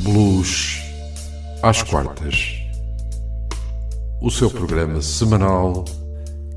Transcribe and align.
Blues 0.00 0.78
às 1.62 1.82
quartas. 1.82 2.54
O 4.20 4.30
seu 4.30 4.50
programa 4.50 5.00
semanal 5.00 5.84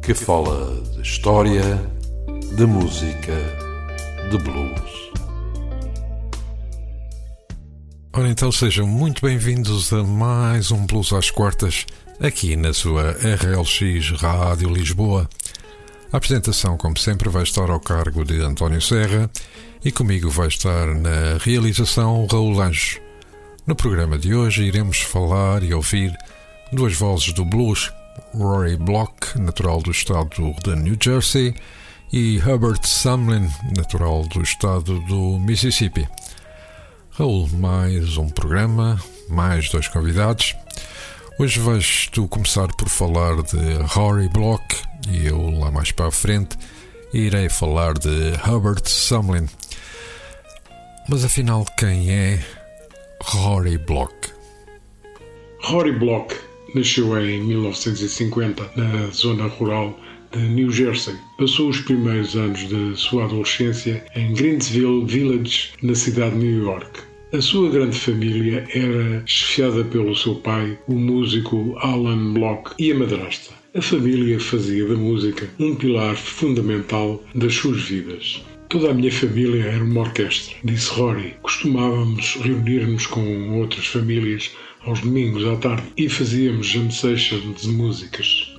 que 0.01 0.13
fala 0.13 0.81
de 0.93 1.01
história, 1.01 1.63
de 2.55 2.65
música, 2.65 3.33
de 4.29 4.37
blues. 4.37 5.11
Ora 8.13 8.27
então 8.29 8.51
sejam 8.51 8.85
muito 8.85 9.21
bem-vindos 9.21 9.93
a 9.93 10.03
mais 10.03 10.71
um 10.71 10.85
Blues 10.85 11.13
às 11.13 11.31
quartas 11.31 11.85
aqui 12.19 12.57
na 12.57 12.73
sua 12.73 13.11
RLX 13.11 14.21
Rádio 14.21 14.69
Lisboa. 14.69 15.29
A 16.11 16.17
apresentação, 16.17 16.75
como 16.75 16.97
sempre, 16.97 17.29
vai 17.29 17.43
estar 17.43 17.69
ao 17.69 17.79
cargo 17.79 18.25
de 18.25 18.41
António 18.41 18.81
Serra 18.81 19.29
e 19.83 19.91
comigo 19.91 20.29
vai 20.29 20.47
estar 20.47 20.87
na 20.87 21.37
realização 21.39 22.27
Raul 22.29 22.59
Anjos. 22.59 22.99
No 23.69 23.75
programa 23.75 24.17
de 24.17 24.33
hoje 24.33 24.63
iremos 24.63 25.01
falar 25.01 25.61
e 25.61 25.75
ouvir 25.75 26.17
duas 26.73 26.95
vozes 26.95 27.33
do 27.33 27.45
blues, 27.45 27.93
Rory 28.33 28.75
Block, 28.75 29.37
natural 29.37 29.79
do 29.83 29.91
estado 29.91 30.55
de 30.63 30.75
New 30.75 30.97
Jersey, 30.99 31.53
e 32.11 32.37
Herbert 32.37 32.83
Sumlin, 32.83 33.47
natural 33.77 34.23
do 34.29 34.41
estado 34.41 34.99
do 35.01 35.37
Mississippi. 35.37 36.09
Raul, 37.11 37.47
mais 37.59 38.17
um 38.17 38.27
programa, 38.27 38.99
mais 39.29 39.69
dois 39.69 39.87
convidados. 39.87 40.55
Hoje 41.37 41.59
vais 41.59 42.09
tu 42.11 42.27
começar 42.27 42.69
por 42.69 42.89
falar 42.89 43.35
de 43.43 43.73
Rory 43.83 44.29
Block 44.29 44.63
e 45.07 45.27
eu, 45.27 45.47
lá 45.51 45.69
mais 45.69 45.91
para 45.91 46.07
a 46.07 46.11
frente, 46.11 46.57
irei 47.13 47.49
falar 47.49 47.93
de 47.93 48.31
Herbert 48.47 48.87
Sumlin. 48.87 49.47
Mas 51.07 51.23
afinal, 51.23 51.65
quem 51.77 52.09
é 52.09 52.43
Rory 53.21 53.77
Block? 53.77 54.13
Rory 55.61 55.91
Block 55.91 56.35
nasceu 56.73 57.17
em 57.19 57.43
1950 57.43 58.71
na 58.75 59.07
zona 59.11 59.47
rural 59.47 59.99
de 60.31 60.39
New 60.39 60.71
Jersey. 60.71 61.15
Passou 61.37 61.69
os 61.69 61.81
primeiros 61.81 62.35
anos 62.35 62.67
de 62.67 62.95
sua 62.95 63.25
adolescência 63.25 64.03
em 64.15 64.33
Greensville 64.33 65.05
Village, 65.05 65.71
na 65.83 65.93
cidade 65.95 66.39
de 66.39 66.45
New 66.45 66.63
York. 66.63 67.01
A 67.33 67.41
sua 67.41 67.69
grande 67.69 67.99
família 67.99 68.65
era 68.73 69.21
chefiada 69.25 69.83
pelo 69.83 70.15
seu 70.15 70.35
pai, 70.35 70.79
o 70.87 70.95
músico 70.95 71.75
Alan 71.79 72.33
Block, 72.33 72.73
e 72.79 72.91
a 72.91 72.95
madrasta. 72.95 73.53
A 73.75 73.81
família 73.81 74.39
fazia 74.39 74.87
da 74.87 74.95
música 74.95 75.47
um 75.59 75.75
pilar 75.75 76.15
fundamental 76.15 77.23
das 77.35 77.53
suas 77.53 77.81
vidas. 77.81 78.43
Toda 78.69 78.91
a 78.91 78.93
minha 78.93 79.11
família 79.11 79.63
era 79.63 79.83
uma 79.83 80.01
orquestra, 80.01 80.55
disse 80.63 80.91
Rory. 80.91 81.33
Costumávamos 81.41 82.35
reunir-nos 82.35 83.07
com 83.07 83.57
outras 83.57 83.87
famílias 83.87 84.51
aos 84.81 85.01
domingos 85.01 85.43
à 85.43 85.55
tarde 85.55 85.91
e 85.97 86.07
fazíamos 86.07 86.67
jam 86.67 86.91
sessions 86.91 87.63
de 87.63 87.67
músicas. 87.69 88.55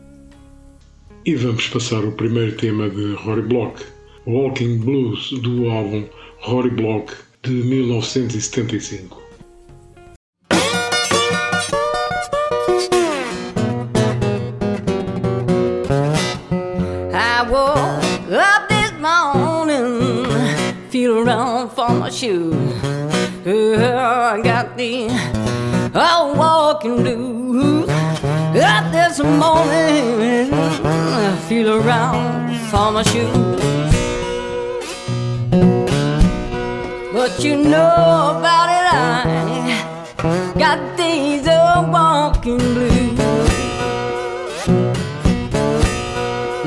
E 1.24 1.36
vamos 1.36 1.68
passar 1.68 2.04
o 2.04 2.10
primeiro 2.10 2.56
tema 2.56 2.90
de 2.90 3.12
Rory 3.12 3.42
Block, 3.42 3.84
Walking 4.26 4.78
Blues, 4.78 5.30
do 5.30 5.70
álbum 5.70 6.04
Rory 6.40 6.70
Block 6.70 7.14
de 7.44 7.52
1975. 7.52 9.19
Shoes. 22.20 22.54
Uh, 23.46 24.34
I 24.34 24.42
got 24.42 24.76
the 24.76 25.08
old 25.94 26.36
walking 26.36 26.96
blues. 26.96 27.88
Up 27.88 28.92
this 28.92 29.20
morning, 29.20 30.52
I 30.52 31.34
feel 31.48 31.80
around 31.80 32.54
for 32.70 32.90
my 32.92 33.02
shoes. 33.04 33.92
But 37.14 37.42
you 37.42 37.56
know 37.56 38.36
about 38.36 38.68
it, 38.78 38.86
I 38.92 40.54
got 40.58 40.80
these 40.98 41.48
old 41.48 41.88
walking 41.90 42.58
blues. 42.58 43.18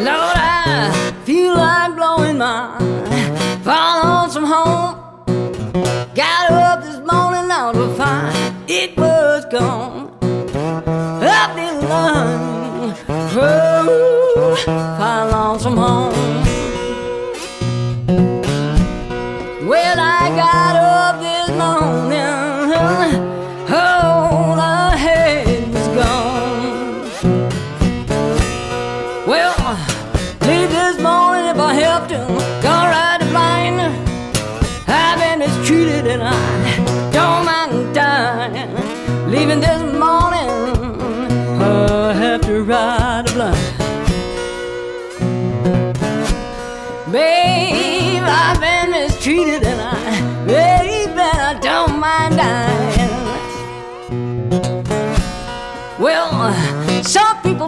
Lord, 0.07 0.37
I 0.37 1.13
feel 1.25 1.53
like 1.55 1.95
blowing 1.95 2.39
my 2.39 2.79
fall 3.63 4.27
some 4.31 4.45
home. 4.45 4.82
Gone. 9.53 9.92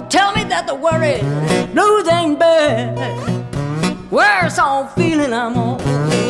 Tell 0.10 0.34
me 0.34 0.44
that 0.46 0.68
the 0.68 0.76
worry 0.76 1.20
blues 1.74 2.08
ain't 2.08 2.40
bad. 2.40 4.12
Worse 4.12 4.60
off 4.60 4.96
feeling 4.96 5.34
I'm 5.34 5.58
all 5.58 5.80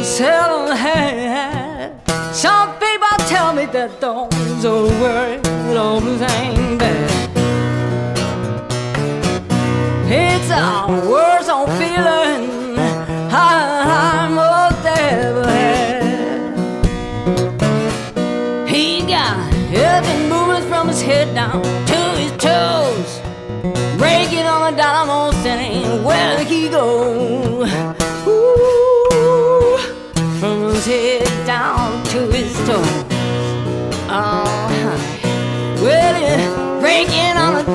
seldom 0.04 0.76
had. 0.76 2.00
Some 2.34 2.74
people 2.80 3.18
tell 3.28 3.54
me 3.54 3.66
that 3.68 4.00
those 4.00 4.66
old 4.66 4.92
worry 5.02 5.40
blues 5.40 6.22
ain't 6.22 6.80
bad. 6.80 7.12
It's 10.08 10.50
a 10.52 10.88
worse 11.10 11.50
on 11.50 11.68
feeling 11.80 12.78
I'm 13.32 14.36
most 14.36 14.86
ever 14.86 15.48
had. 15.48 16.56
He 18.70 19.02
got 19.02 19.54
everything 19.74 20.30
moving 20.30 20.70
from 20.70 20.88
his 20.88 21.02
head 21.02 21.34
down. 21.34 21.85
Breaking 24.26 24.48
on 24.48 24.74
the 24.74 24.78
dollar 24.82 26.04
where 26.04 26.38
did 26.40 26.48
he 26.48 26.68
go? 26.68 27.62
Ooh, 28.28 29.78
from 30.40 30.74
his 30.74 30.86
head 30.88 31.46
down 31.46 32.04
to 32.06 32.32
his 32.32 32.52
toes. 32.66 33.06
Oh, 34.10 34.42
uh-huh. 34.42 34.98
honey. 34.98 35.84
well, 35.84 36.80
breaking 36.82 37.38
on 37.38 37.54
the 37.54 37.75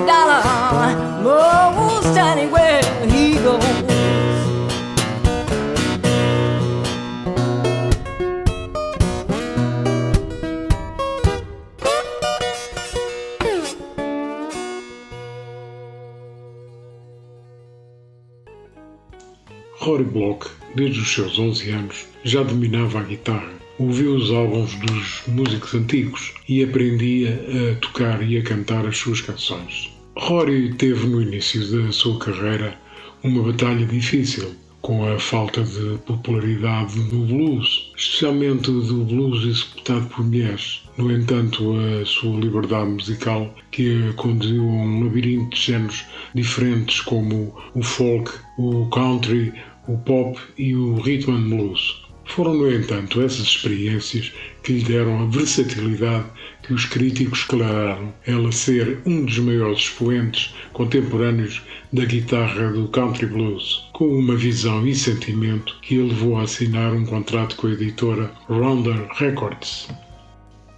Rory 19.81 20.05
Block, 20.05 20.47
desde 20.75 21.01
os 21.01 21.11
seus 21.11 21.39
11 21.39 21.71
anos, 21.71 22.07
já 22.23 22.43
dominava 22.43 23.01
a 23.01 23.03
guitarra, 23.03 23.49
ouvia 23.79 24.11
os 24.11 24.31
álbuns 24.31 24.75
dos 24.75 25.23
músicos 25.27 25.75
antigos 25.75 26.35
e 26.47 26.63
aprendia 26.63 27.43
a 27.73 27.75
tocar 27.77 28.23
e 28.23 28.37
a 28.37 28.43
cantar 28.43 28.87
as 28.87 28.99
suas 28.99 29.23
canções. 29.23 29.91
Rory 30.19 30.75
teve 30.75 31.07
no 31.07 31.23
início 31.23 31.67
da 31.67 31.91
sua 31.93 32.19
carreira 32.19 32.79
uma 33.23 33.43
batalha 33.43 33.87
difícil 33.87 34.55
com 34.83 35.07
a 35.07 35.19
falta 35.19 35.63
de 35.63 35.99
popularidade 36.07 36.99
no 36.99 37.27
blues, 37.27 37.93
especialmente 37.97 38.71
do 38.71 39.05
blues 39.05 39.47
executado 39.47 40.07
por 40.09 40.25
mulheres. 40.25 40.83
No 40.97 41.13
entanto, 41.13 41.75
a 41.79 42.05
sua 42.05 42.39
liberdade 42.41 42.91
musical, 42.91 43.55
que 43.71 44.09
a 44.09 44.13
conduziu 44.15 44.63
a 44.63 44.67
um 44.67 45.05
labirinto 45.05 45.55
de 45.55 45.63
géneros 45.63 46.05
diferentes 46.35 47.01
como 47.01 47.55
o 47.75 47.83
folk, 47.83 48.31
o 48.59 48.87
country, 48.87 49.53
o 49.93 49.99
pop 49.99 50.39
e 50.57 50.75
o 50.75 50.97
rhythm 50.97 51.33
and 51.33 51.49
blues, 51.49 52.01
Foram, 52.31 52.55
no 52.55 52.73
entanto, 52.73 53.21
essas 53.21 53.41
experiências 53.41 54.33
que 54.63 54.75
lhe 54.75 54.85
deram 54.85 55.21
a 55.21 55.27
versatilidade 55.27 56.27
que 56.63 56.73
os 56.73 56.85
críticos 56.85 57.41
declararam 57.41 58.15
ela 58.25 58.53
ser 58.53 59.01
um 59.05 59.25
dos 59.25 59.39
maiores 59.41 59.81
expoentes 59.81 60.55
contemporâneos 60.73 61.61
da 61.93 62.05
guitarra 62.05 62.71
do 62.71 62.87
country 62.87 63.27
blues, 63.27 63.85
com 63.95 64.07
uma 64.07 64.37
visão 64.37 64.87
e 64.87 64.95
sentimento 64.95 65.77
que 65.83 65.99
a 65.99 66.05
levou 66.05 66.39
a 66.39 66.43
assinar 66.43 66.93
um 66.95 67.05
contrato 67.05 67.57
com 67.57 67.67
a 67.67 67.73
editora 67.73 68.31
Rounder 68.49 69.09
Records. 69.17 69.89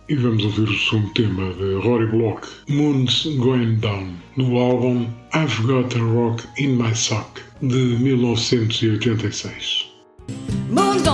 E 0.09 0.15
vamos 0.15 0.45
ouvir 0.45 0.71
o 0.71 0.79
segundo 0.79 1.13
tema 1.13 1.53
de 1.53 1.75
Rory 1.87 2.07
Block, 2.07 2.49
Moon's 2.67 3.27
Going 3.37 3.75
Down, 3.77 4.15
do 4.39 4.57
álbum 4.57 5.07
I've 5.35 5.63
Got 5.65 5.95
a 5.97 6.01
Rock 6.01 6.45
in 6.59 6.77
My 6.77 6.95
Sock, 6.95 7.43
de 7.63 7.97
1986. 7.99 9.89
Moon's 10.69 11.07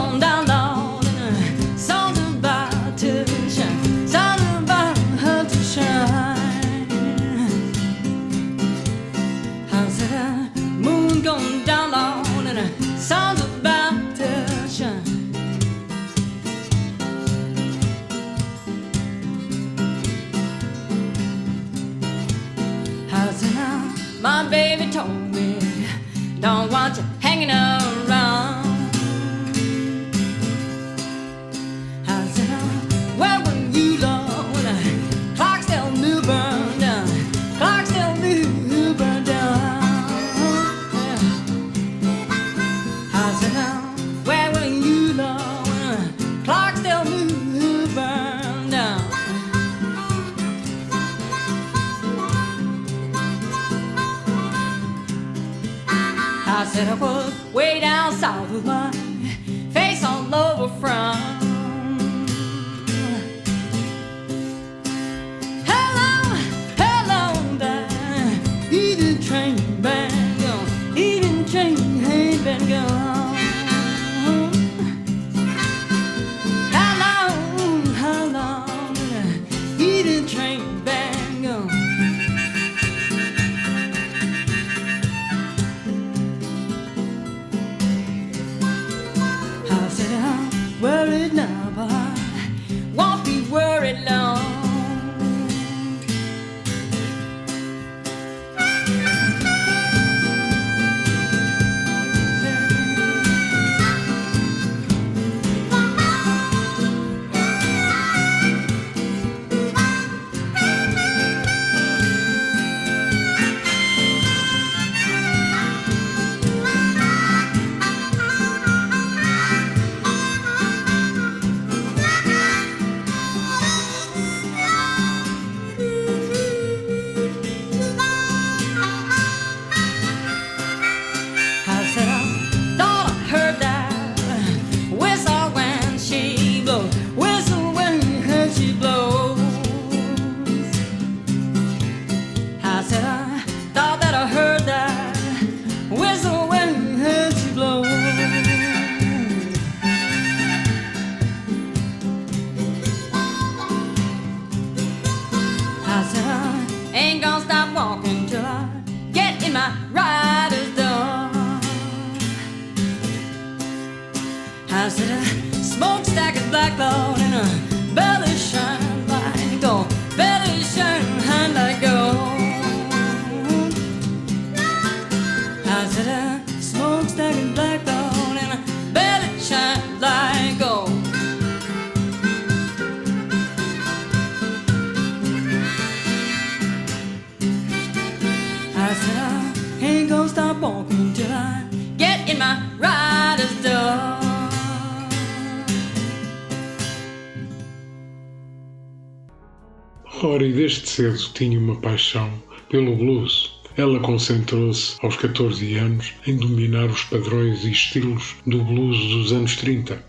cedo 200.98 201.32
tinha 201.32 201.56
uma 201.60 201.76
paixão 201.76 202.28
pelo 202.69 202.96
blues. 202.96 203.56
Ela 203.76 204.00
concentrou-se 204.00 204.96
aos 205.00 205.14
14 205.14 205.76
anos 205.76 206.12
em 206.26 206.36
dominar 206.36 206.86
os 206.86 207.05
padrões 207.05 207.62
e 207.62 207.70
estilos 207.70 208.34
do 208.44 208.64
blues 208.64 208.98
dos 208.98 209.32
anos 209.32 209.55
30 209.55 210.05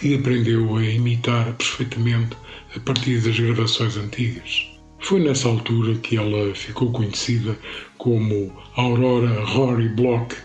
e 0.00 0.14
aprendeu 0.14 0.76
a 0.76 0.84
imitar 0.84 1.52
perfeitamente 1.54 2.36
a 2.76 2.78
partir 2.78 3.20
das 3.20 3.36
gravações 3.36 3.96
antigas. 3.96 4.68
Foi 5.00 5.18
nessa 5.18 5.48
altura 5.48 5.96
que 5.96 6.16
ela 6.16 6.54
ficou 6.54 6.92
conhecida 6.92 7.58
como 7.96 8.52
Aurora 8.76 9.44
Rory 9.44 9.88
Block. 9.88 10.36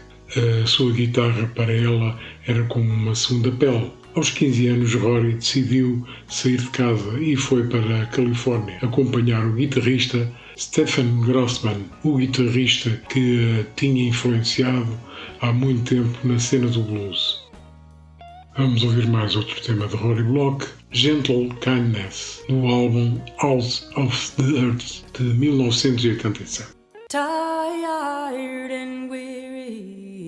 A 0.64 0.66
sua 0.66 0.92
guitarra 0.92 1.46
para 1.54 1.72
ela 1.72 2.20
era 2.48 2.64
como 2.64 2.92
uma 2.92 3.14
segunda 3.14 3.52
pele 3.52 3.92
aos 4.16 4.30
15 4.30 4.68
anos, 4.68 4.94
Rory 4.96 5.34
decidiu 5.34 6.06
sair 6.28 6.58
de 6.58 6.70
casa 6.70 7.20
e 7.20 7.36
foi 7.36 7.68
para 7.68 8.04
a 8.04 8.06
Califórnia 8.08 8.78
acompanhar 8.82 9.46
o 9.46 9.54
guitarrista 9.54 10.32
Stephen 10.58 11.22
Grossman, 11.22 11.86
o 12.04 12.18
guitarrista 12.18 12.90
que 13.10 13.66
tinha 13.76 14.08
influenciado 14.08 15.00
há 15.42 15.52
muito 15.52 15.96
tempo 15.96 16.28
na 16.28 16.38
cena 16.38 16.68
do 16.68 16.82
blues. 16.84 17.42
Vamos 18.56 18.84
ouvir 18.84 19.08
mais 19.08 19.36
outro 19.36 19.60
tema 19.64 19.88
de 19.88 19.96
Rory 19.96 20.22
Block, 20.24 20.68
Gentle 20.92 21.50
Kindness, 21.62 22.44
do 22.48 22.68
álbum 22.68 23.20
Out 23.40 23.84
of 23.96 24.32
the 24.36 24.60
Earth 24.60 25.04
de 25.18 25.24
1987. 25.24 26.70
Tired 27.10 28.72
and 28.72 29.10
weary. 29.10 30.23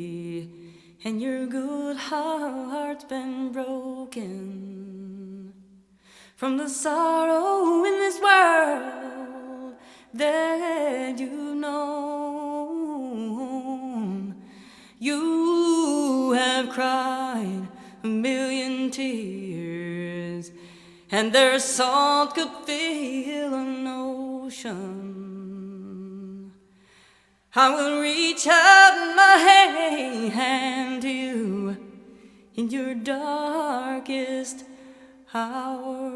And 1.06 1.22
your 1.22 1.46
good 1.46 1.96
heart's 1.96 3.04
been 3.04 3.52
broken 3.52 5.54
from 6.36 6.58
the 6.58 6.68
sorrow 6.68 7.86
in 7.86 7.94
this 8.00 8.20
world 8.20 9.76
that 10.16 11.20
you 11.20 11.54
know. 11.54 11.92
You 14.98 16.32
have 16.32 16.70
cried 16.70 17.68
a 18.04 18.08
million 18.08 18.90
tears 18.90 20.52
and 21.12 21.32
their 21.32 21.60
salt 21.60 22.34
could 22.34 22.50
fill 22.66 23.54
an 23.54 23.86
ocean. 23.86 25.35
I 27.58 27.70
will 27.70 28.02
reach 28.02 28.46
out 28.48 29.16
my 29.16 29.38
hand 30.30 31.04
to 31.04 31.08
you 31.10 31.78
in 32.54 32.70
your 32.70 32.94
darkest 32.94 34.66
hour. 35.34 36.12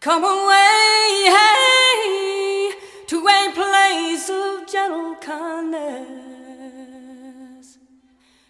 Come 0.00 0.24
away 0.24 1.26
hey, 1.36 2.72
to 3.08 3.18
a 3.18 3.52
place 3.52 4.30
of 4.30 4.66
gentle 4.66 5.16
kindness. 5.16 6.16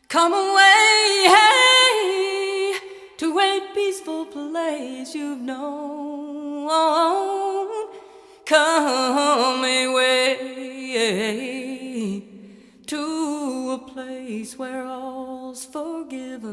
Come 0.09 0.33
away 0.33 1.27
hey, 1.27 2.75
to 3.17 3.37
a 3.37 3.61
peaceful 3.75 4.27
place 4.27 5.13
you've 5.13 5.41
known. 5.41 6.23
Come 8.53 9.65
away 9.65 10.37
to 12.87 13.71
a 13.71 13.79
place 13.79 14.59
where 14.59 14.85
all's 14.85 15.65
forgiven. 15.65 16.53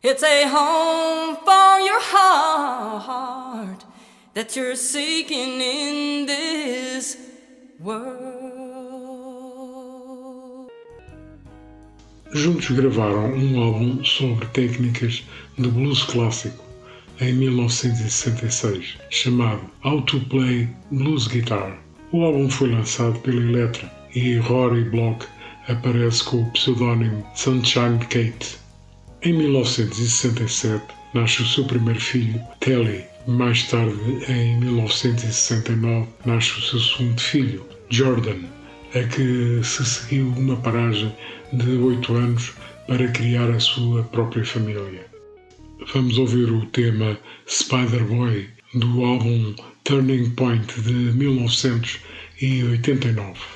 It's 0.00 0.22
a 0.22 0.46
home 0.46 1.34
for 1.44 1.80
your 1.80 2.00
heart 2.00 3.84
that 4.34 4.54
you're 4.54 4.76
seeking 4.76 5.60
in 5.60 6.26
this 6.26 7.16
world. 7.80 8.30
Juntos 12.32 12.70
gravaram 12.70 13.34
um 13.34 13.60
álbum 13.60 14.04
sobre 14.04 14.46
técnicas 14.46 15.24
de 15.58 15.66
blues 15.68 16.04
clássico 16.04 16.65
em 17.20 17.32
1966, 17.32 18.98
chamado 19.10 19.60
How 19.84 20.02
to 20.02 20.20
Play 20.20 20.68
Blues 20.90 21.26
Guitar. 21.26 21.78
O 22.12 22.22
álbum 22.22 22.48
foi 22.48 22.70
lançado 22.70 23.18
pela 23.20 23.40
Elektra 23.40 23.90
e 24.14 24.36
Rory 24.36 24.84
Block 24.84 25.26
aparece 25.68 26.24
com 26.24 26.42
o 26.42 26.50
pseudónimo 26.52 27.26
Sunshine 27.34 27.98
Kate. 27.98 28.58
Em 29.22 29.32
1967 29.32 30.84
nasce 31.14 31.42
o 31.42 31.46
seu 31.46 31.64
primeiro 31.64 32.00
filho, 32.00 32.40
Telly. 32.60 33.04
Mais 33.26 33.64
tarde, 33.64 33.98
em 34.28 34.56
1969, 34.60 36.06
nasce 36.24 36.50
o 36.52 36.62
seu 36.62 36.78
segundo 36.78 37.20
filho, 37.20 37.66
Jordan, 37.90 38.38
a 38.94 39.02
que 39.02 39.60
se 39.64 39.84
seguiu 39.84 40.28
uma 40.36 40.56
paragem 40.56 41.12
de 41.52 41.70
oito 41.70 42.14
anos 42.14 42.52
para 42.86 43.08
criar 43.08 43.50
a 43.50 43.58
sua 43.58 44.04
própria 44.04 44.44
família. 44.44 45.15
Vamos 45.78 46.16
ouvir 46.16 46.50
o 46.50 46.64
tema 46.66 47.18
Spider 47.46 48.04
Boy 48.04 48.48
do 48.74 49.04
álbum 49.04 49.54
Turning 49.84 50.30
Point 50.30 50.72
de 50.80 51.12
1989. 51.12 53.55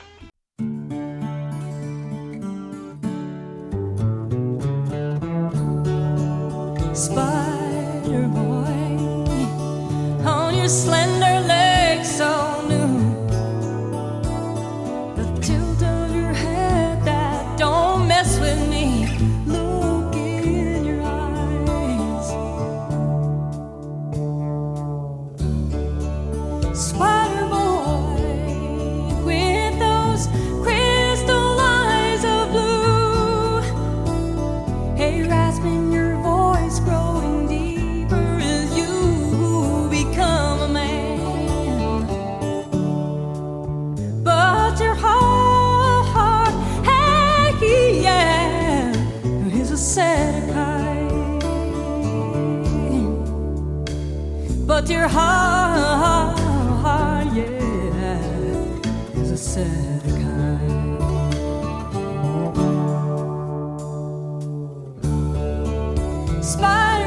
Smile. 66.42 67.00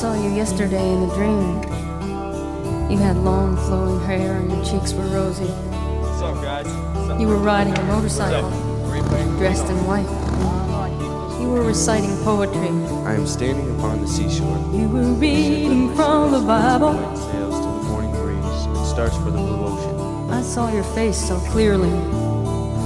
Saw 0.00 0.14
you 0.14 0.30
yesterday 0.34 0.94
in 0.94 1.02
a 1.02 1.14
dream. 1.14 1.60
You 2.90 2.96
had 2.96 3.18
long 3.18 3.54
flowing 3.68 4.00
hair 4.06 4.36
and 4.36 4.50
your 4.50 4.64
cheeks 4.64 4.94
were 4.94 5.04
rosy. 5.08 5.44
What's 5.44 6.22
up, 6.22 6.42
guys? 6.42 6.66
What's 6.66 7.10
up? 7.10 7.20
You 7.20 7.26
were 7.26 7.36
riding 7.36 7.76
a 7.76 7.82
motorcycle, 7.82 8.48
Where 8.48 8.96
you 8.96 9.02
playing? 9.02 9.36
dressed 9.36 9.66
in 9.66 9.76
white. 9.84 10.08
You 11.38 11.50
were 11.50 11.62
reciting 11.62 12.16
poetry. 12.24 12.70
I 13.04 13.12
am 13.12 13.26
standing 13.26 13.76
upon 13.76 14.00
the 14.00 14.08
seashore. 14.08 14.56
You 14.72 14.88
were 14.88 15.12
reading 15.20 15.94
from 15.94 16.32
the 16.32 16.40
Bible. 16.40 16.94
White 16.94 17.18
sails 17.18 17.56
to 17.60 17.66
the 17.66 17.82
morning 17.92 18.12
breeze 18.12 18.64
and 18.72 18.86
starts 18.86 19.18
for 19.18 19.24
the 19.24 19.32
blue 19.32 19.66
ocean. 19.66 20.30
I 20.30 20.40
saw 20.40 20.72
your 20.72 20.84
face 20.96 21.18
so 21.18 21.38
clearly, 21.52 21.90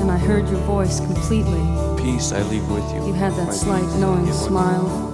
and 0.02 0.10
I 0.10 0.18
heard 0.18 0.48
your 0.48 0.60
voice 0.62 0.98
completely. 0.98 1.62
Peace 1.96 2.32
I 2.32 2.42
leave 2.42 2.68
with 2.68 2.92
you. 2.92 3.06
You 3.06 3.12
had 3.12 3.34
My 3.34 3.44
that 3.44 3.54
slight 3.54 3.86
knowing 4.00 4.24
give 4.24 4.34
unto 4.34 4.48
smile. 4.48 5.13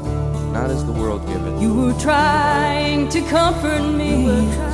Not 0.53 0.71
as 0.71 0.85
the 0.85 0.93
world 0.93 1.27
giveth. 1.27 1.63
You 1.63 1.73
were 1.75 1.99
trying 2.01 3.09
to 3.11 3.21
comfort 3.23 3.83
me. 3.83 4.70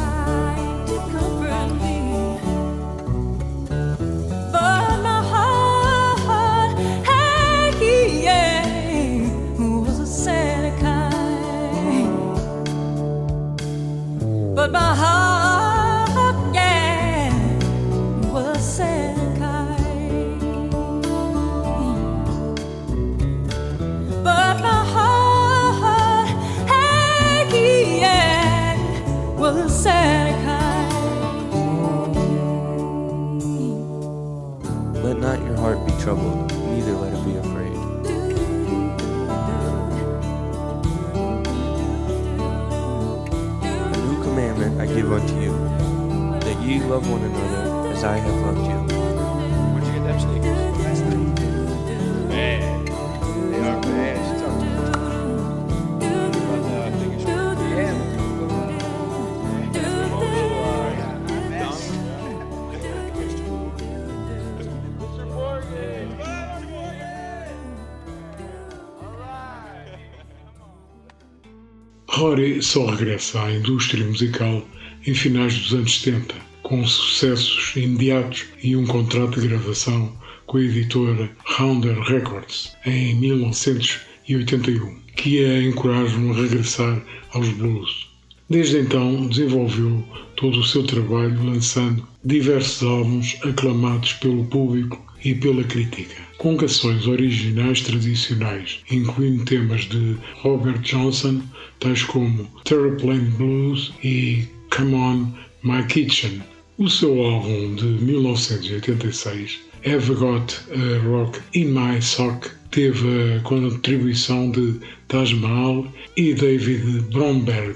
Rory 72.37 72.63
só 72.63 72.85
regressa 72.91 73.43
à 73.43 73.51
indústria 73.51 74.05
musical 74.05 74.63
em 75.07 75.15
finais 75.15 75.59
dos 75.59 75.73
anos 75.73 76.03
70, 76.03 76.35
com 76.63 76.87
sucessos 76.87 77.75
imediatos 77.75 78.45
e 78.63 78.77
um 78.77 78.85
contrato 78.87 79.41
de 79.41 79.49
gravação 79.49 80.13
com 80.45 80.59
a 80.59 80.61
editora 80.61 81.31
Rounder 81.47 81.99
Records 82.03 82.77
em 82.85 83.15
1981, 83.15 84.97
que 85.17 85.43
a 85.47 85.63
encorajam 85.63 86.31
a 86.31 86.35
regressar 86.35 87.03
aos 87.33 87.49
blues. 87.49 88.07
Desde 88.51 88.81
então 88.81 89.29
desenvolveu 89.29 90.05
todo 90.37 90.59
o 90.59 90.65
seu 90.65 90.83
trabalho 90.83 91.43
lançando 91.43 92.07
diversos 92.23 92.87
álbuns 92.87 93.39
aclamados 93.45 94.13
pelo 94.13 94.45
público 94.45 95.03
e 95.27 95.35
pela 95.35 95.65
crítica, 95.65 96.15
com 96.39 96.57
canções 96.57 97.09
originais 97.09 97.81
tradicionais, 97.81 98.79
incluindo 98.89 99.45
temas 99.45 99.81
de 99.87 100.17
Robert 100.37 100.79
Johnson, 100.83 101.43
tais 101.81 102.05
como 102.05 102.49
Terraplane 102.63 103.29
Blues 103.31 103.93
e 104.05 104.45
Come 104.71 104.95
On 104.95 105.33
My 105.65 105.85
Kitchen. 105.89 106.41
O 106.79 106.89
seu 106.89 107.21
álbum 107.21 107.75
de 107.75 107.87
1986, 108.05 109.59
Have 109.85 110.15
Got 110.15 110.61
a 110.71 111.09
Rock 111.09 111.41
in 111.55 111.73
My 111.73 112.01
Sock, 112.01 112.49
teve 112.71 113.35
a 113.35 113.41
contribuição 113.41 114.53
de 114.53 114.77
Taj 115.09 115.35
Mahal 115.35 115.93
e 116.17 116.35
David 116.35 117.01
Bromberg. 117.11 117.75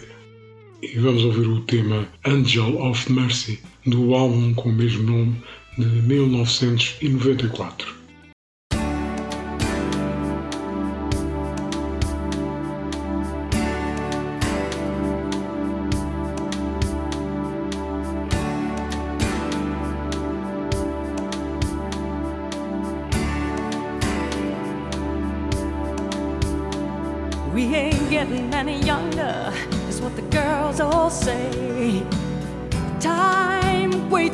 E 0.83 0.97
vamos 1.01 1.25
ouvir 1.25 1.49
o 1.49 1.63
tema 1.63 2.09
Angel 2.25 2.81
of 2.81 3.13
Mercy, 3.13 3.59
do 3.85 4.15
álbum 4.15 4.55
com 4.55 4.69
o 4.69 4.73
mesmo 4.73 5.03
nome 5.03 5.37
de 5.81 6.03
1994. 6.03 8.00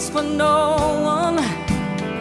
Waits 0.06 0.10
for 0.10 0.22
no 0.22 0.76
one. 1.02 1.38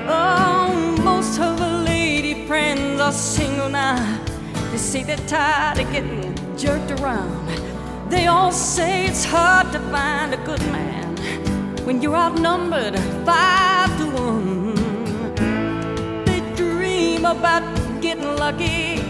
Oh, 0.08 0.98
most 1.04 1.39
of 1.39 1.58
the 1.58 1.84
lady 1.86 2.46
friends 2.48 3.01
are 3.01 3.12
single 3.12 3.70
now. 3.70 4.24
They 4.72 4.77
say 4.77 5.04
they're 5.04 5.27
tired 5.27 5.80
of 5.80 5.92
getting 5.92 6.36
jerked 6.58 6.92
around. 7.00 7.48
They 8.10 8.27
all 8.27 8.51
say 8.51 9.06
it's 9.06 9.25
hard 9.25 9.72
to 9.74 9.80
find 9.92 10.34
a 10.34 10.38
good 10.46 10.62
man 10.72 11.15
when 11.86 12.01
you're 12.01 12.16
outnumbered 12.16 12.98
five 13.25 13.90
to 14.00 14.05
one. 14.05 14.75
They 16.25 16.42
dream 16.55 17.25
about 17.25 17.64
getting 18.01 18.36
lucky. 18.38 19.01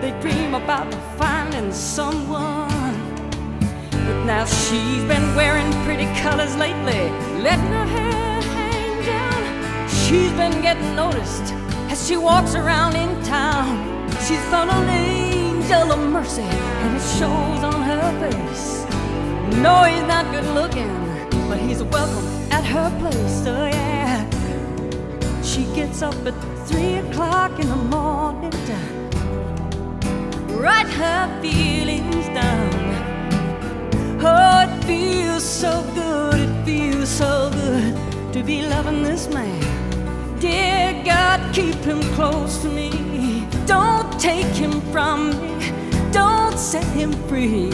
They 0.00 0.12
dream 0.20 0.54
about 0.54 0.92
finding 1.18 1.72
someone. 1.72 2.70
But 3.90 4.24
now 4.24 4.44
she's 4.44 5.04
been 5.04 5.34
wearing 5.36 5.70
pretty 5.84 6.06
colors 6.20 6.56
lately, 6.56 7.10
letting 7.42 7.69
She's 10.10 10.32
been 10.32 10.60
getting 10.60 10.96
noticed 10.96 11.54
as 11.88 12.04
she 12.08 12.16
walks 12.16 12.56
around 12.56 12.96
in 12.96 13.22
town. 13.22 14.10
She's 14.26 14.44
found 14.50 14.68
an 14.68 14.88
angel 14.88 15.92
of 15.92 16.00
mercy, 16.10 16.42
and 16.42 16.96
it 16.96 17.06
shows 17.16 17.62
on 17.62 17.80
her 17.80 18.10
face. 18.18 18.84
No, 19.62 19.84
he's 19.84 20.02
not 20.02 20.24
good 20.32 20.52
looking, 20.52 20.90
but 21.48 21.60
he's 21.60 21.84
welcome 21.84 22.26
at 22.50 22.64
her 22.64 22.90
place. 22.98 23.46
Oh, 23.46 23.66
yeah. 23.66 24.28
She 25.42 25.62
gets 25.76 26.02
up 26.02 26.16
at 26.26 26.34
three 26.66 26.94
o'clock 26.96 27.60
in 27.60 27.68
the 27.68 27.76
morning 27.76 28.50
to 28.50 28.76
write 30.56 30.88
her 30.88 31.40
feelings 31.40 32.26
down. 32.34 32.74
Oh, 34.20 34.66
it 34.66 34.84
feels 34.86 35.44
so 35.44 35.84
good, 35.94 36.40
it 36.40 36.64
feels 36.64 37.08
so 37.08 37.48
good 37.52 37.94
to 38.32 38.42
be 38.42 38.62
loving 38.62 39.04
this 39.04 39.28
man. 39.28 39.69
Dear 40.40 41.02
God, 41.04 41.54
keep 41.54 41.74
him 41.84 42.00
close 42.14 42.62
to 42.62 42.68
me. 42.68 43.46
Don't 43.66 44.10
take 44.18 44.46
him 44.46 44.80
from 44.90 45.38
me. 45.38 45.70
Don't 46.12 46.58
set 46.58 46.86
him 46.96 47.12
free. 47.28 47.70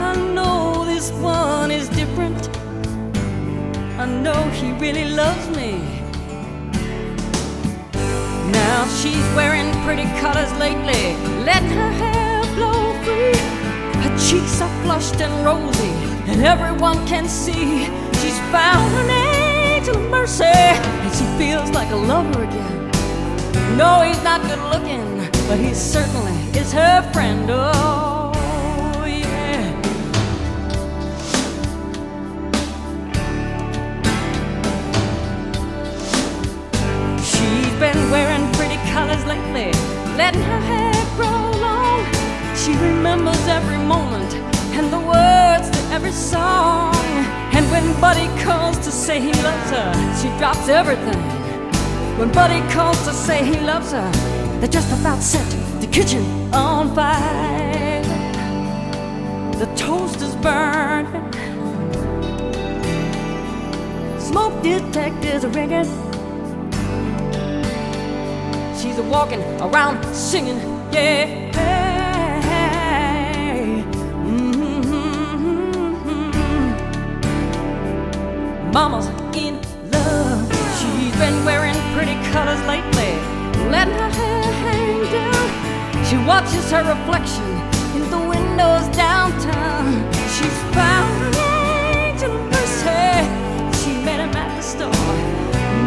I 0.00 0.16
know 0.34 0.84
this 0.84 1.12
one 1.12 1.70
is 1.70 1.88
different. 1.90 2.48
I 3.96 4.06
know 4.06 4.42
he 4.50 4.72
really 4.72 5.08
loves 5.10 5.48
me. 5.56 5.78
Now 8.50 8.84
she's 9.00 9.26
wearing 9.36 9.70
pretty 9.84 10.08
colors 10.18 10.52
lately, 10.58 11.14
letting 11.46 11.70
her 11.70 11.92
hair 11.92 12.42
blow 12.56 12.92
free. 13.04 13.38
Her 14.02 14.18
cheeks 14.18 14.60
are 14.60 14.82
flushed 14.82 15.20
and 15.20 15.32
rosy, 15.46 15.92
and 16.28 16.42
everyone 16.42 17.06
can 17.06 17.28
see 17.28 17.84
she's 18.20 18.40
found 18.50 18.92
an 18.96 19.10
angel 19.10 19.96
of 19.96 20.10
mercy, 20.10 20.44
she 21.14 21.24
feels 21.36 21.70
like 21.70 21.90
a 21.90 21.96
lover 21.96 22.44
again. 22.44 22.90
No, 23.76 24.02
he's 24.02 24.22
not 24.22 24.40
good 24.42 24.62
looking, 24.72 25.18
but 25.48 25.58
he 25.58 25.74
certainly 25.74 26.32
is 26.58 26.72
her 26.72 27.02
friend. 27.12 27.48
Oh, 27.50 28.32
yeah. 29.06 29.62
She's 37.22 37.74
been 37.78 38.10
wearing 38.10 38.50
pretty 38.52 38.78
colors 38.92 39.24
lately, 39.26 39.70
letting 40.16 40.42
her 40.42 40.60
hair 40.60 40.94
grow 41.16 41.50
long. 41.60 42.04
She 42.56 42.72
remembers 42.72 43.46
every 43.46 43.78
moment 43.78 44.32
and 44.74 44.92
the 44.92 45.00
words 45.00 45.41
every 46.02 46.12
song. 46.12 46.92
And 47.54 47.64
when 47.70 48.00
Buddy 48.00 48.26
calls 48.42 48.76
to 48.78 48.90
say 48.90 49.20
he 49.20 49.32
loves 49.34 49.70
her, 49.70 49.92
she 50.20 50.28
drops 50.38 50.68
everything. 50.68 51.20
When 52.18 52.32
Buddy 52.32 52.60
calls 52.72 52.98
to 53.06 53.12
say 53.12 53.44
he 53.44 53.60
loves 53.60 53.92
her, 53.92 54.10
they 54.60 54.66
just 54.66 54.90
about 54.98 55.22
set 55.22 55.48
the 55.80 55.86
kitchen 55.86 56.24
on 56.52 56.92
fire. 56.92 58.02
The 59.60 59.66
toast 59.76 60.20
is 60.22 60.34
burning. 60.36 61.22
Smoke 64.18 64.60
detectors 64.60 65.44
are 65.44 65.50
ringing. 65.50 65.84
She's 68.76 68.98
a 68.98 69.04
walking 69.08 69.42
around 69.60 70.04
singing, 70.12 70.58
yeah. 70.92 71.41
Mama's 78.72 79.06
in 79.36 79.60
love. 79.90 80.48
She's 80.78 81.14
been 81.18 81.44
wearing 81.44 81.76
pretty 81.94 82.14
colors 82.32 82.58
lately, 82.66 83.12
letting 83.68 83.92
her 83.92 84.08
hair 84.08 84.42
hang 84.64 85.04
down. 85.12 85.48
She 86.06 86.16
watches 86.26 86.70
her 86.70 86.82
reflection 86.82 87.44
in 87.94 88.08
the 88.10 88.18
windows 88.18 88.88
downtown. 88.96 90.10
She's 90.34 90.58
found 90.72 91.22
an 91.22 91.34
angel 91.96 92.32
mercy. 92.48 93.28
She 93.84 93.92
met 94.06 94.20
him 94.20 94.34
at 94.34 94.56
the 94.56 94.62
store. 94.62 94.88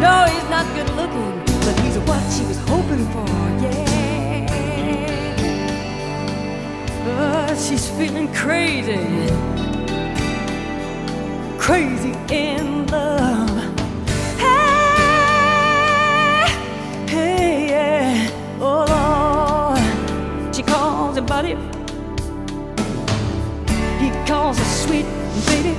No, 0.00 0.26
he's 0.30 0.48
not 0.48 0.64
good 0.76 0.88
looking, 0.94 1.42
but 1.66 1.74
he's 1.80 1.98
what 2.06 2.22
she 2.30 2.44
was 2.46 2.58
hoping 2.68 3.04
for, 3.10 3.26
yeah. 3.62 4.46
But 7.04 7.56
she's 7.56 7.88
feeling 7.90 8.32
crazy, 8.32 9.26
crazy 11.66 12.14
in 12.30 12.86
love. 12.86 13.50
Hey, 14.38 16.46
hey, 17.08 17.68
yeah, 17.70 18.30
oh 18.60 18.84
Lord. 18.94 20.54
She 20.54 20.62
calls 20.62 21.16
him 21.16 21.26
buddy, 21.26 21.56
he 23.98 24.10
calls 24.28 24.58
her 24.58 24.64
sweet 24.64 25.06
baby. 25.46 25.74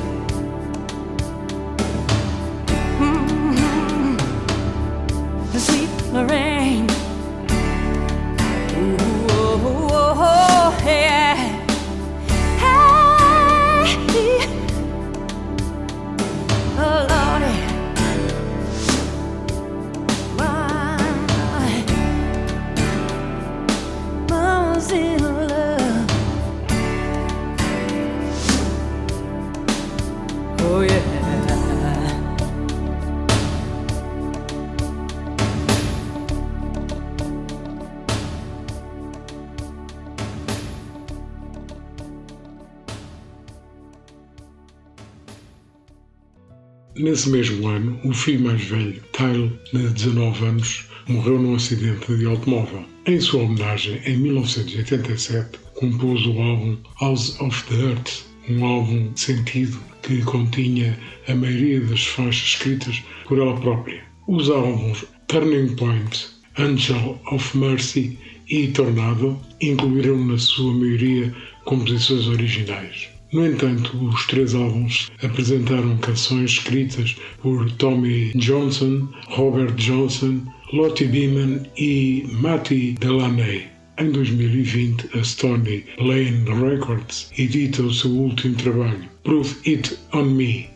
Nesse 47.17 47.31
mesmo 47.31 47.67
ano, 47.67 47.99
o 48.03 48.13
filho 48.13 48.41
mais 48.41 48.61
velho, 48.61 49.01
Tyler, 49.11 49.51
de 49.73 49.89
19 49.89 50.45
anos, 50.45 50.85
morreu 51.07 51.41
num 51.41 51.55
acidente 51.55 52.15
de 52.15 52.27
automóvel. 52.27 52.85
Em 53.07 53.19
sua 53.19 53.41
homenagem, 53.41 53.99
em 54.05 54.17
1987, 54.17 55.57
compôs 55.73 56.23
o 56.27 56.39
álbum 56.39 56.77
House 57.01 57.41
of 57.41 57.63
the 57.63 57.73
Earth, 57.73 58.23
um 58.47 58.63
álbum 58.63 59.09
sentido 59.15 59.79
que 60.03 60.21
continha 60.25 60.95
a 61.27 61.33
maioria 61.33 61.81
das 61.81 62.05
faixas 62.05 62.49
escritas 62.49 63.03
por 63.27 63.39
ela 63.39 63.59
própria. 63.61 64.03
Os 64.27 64.51
álbuns 64.51 65.03
Turning 65.27 65.75
Point, 65.75 66.27
Angel 66.59 67.19
of 67.31 67.57
Mercy 67.57 68.15
e 68.47 68.67
Tornado 68.67 69.41
incluíram 69.59 70.23
na 70.23 70.37
sua 70.37 70.71
maioria 70.71 71.33
composições 71.65 72.27
originais. 72.27 73.16
No 73.33 73.45
entanto, 73.45 73.97
os 74.05 74.25
três 74.27 74.55
álbuns 74.55 75.11
apresentaram 75.21 75.97
canções 75.97 76.51
escritas 76.51 77.17
por 77.41 77.69
Tommy 77.73 78.31
Johnson, 78.35 79.09
Robert 79.27 79.75
Johnson, 79.75 80.41
Lottie 80.71 81.07
Beeman 81.07 81.63
e 81.77 82.25
Matty 82.31 82.95
Delaney. 82.99 83.67
Em 83.99 84.11
2020, 84.11 85.17
a 85.17 85.23
Stony 85.23 85.83
Lane 85.97 86.45
Records 86.45 87.29
edita 87.37 87.83
o 87.83 87.93
seu 87.93 88.11
último 88.11 88.55
trabalho, 88.55 89.09
Prove 89.23 89.57
It 89.65 89.97
On 90.13 90.23
Me. 90.23 90.69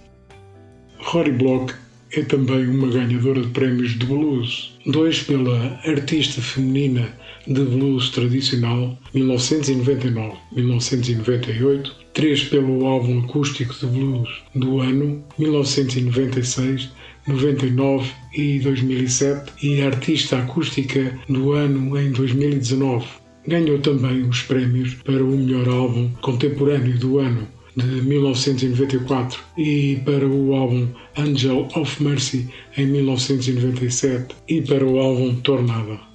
Rory 0.99 1.31
Block 1.31 1.73
é 2.13 2.23
também 2.23 2.67
uma 2.67 2.87
ganhadora 2.87 3.39
de 3.41 3.47
prémios 3.47 3.97
de 3.97 4.05
blues, 4.05 4.77
dois 4.85 5.23
pela 5.23 5.79
Artista 5.85 6.41
Feminina 6.41 7.07
de 7.47 7.63
Blues 7.63 8.09
Tradicional 8.09 8.99
1999-1998, 9.15 12.00
três 12.13 12.43
pelo 12.43 12.86
álbum 12.86 13.19
acústico 13.19 13.74
de 13.74 13.86
blues 13.86 14.30
do 14.54 14.80
ano 14.80 15.24
1996, 15.38 16.89
99 17.28 18.10
e 18.36 18.60
2007 18.60 19.52
e 19.63 19.82
Artista 19.82 20.39
Acústica 20.39 21.17
do 21.30 21.54
ano 21.54 21.97
em 21.97 22.12
2019. 22.12 23.06
Ganhou 23.47 23.80
também 23.80 24.21
os 24.24 24.41
prémios 24.43 24.95
para 24.95 25.24
o 25.24 25.38
melhor 25.38 25.67
álbum 25.69 26.10
contemporâneo 26.21 26.97
do 26.97 27.19
ano 27.19 27.47
de 27.76 28.02
1994 28.02 29.39
e 29.58 30.02
para 30.06 30.28
o 30.28 30.54
álbum 30.54 30.88
Angel 31.17 31.67
of 31.76 32.04
Mercy 32.04 32.50
em 32.78 32.86
1997 32.88 34.36
e 34.47 34.62
para 34.62 34.86
o 34.86 35.00
álbum 35.00 35.36
Tornado. 35.36 36.11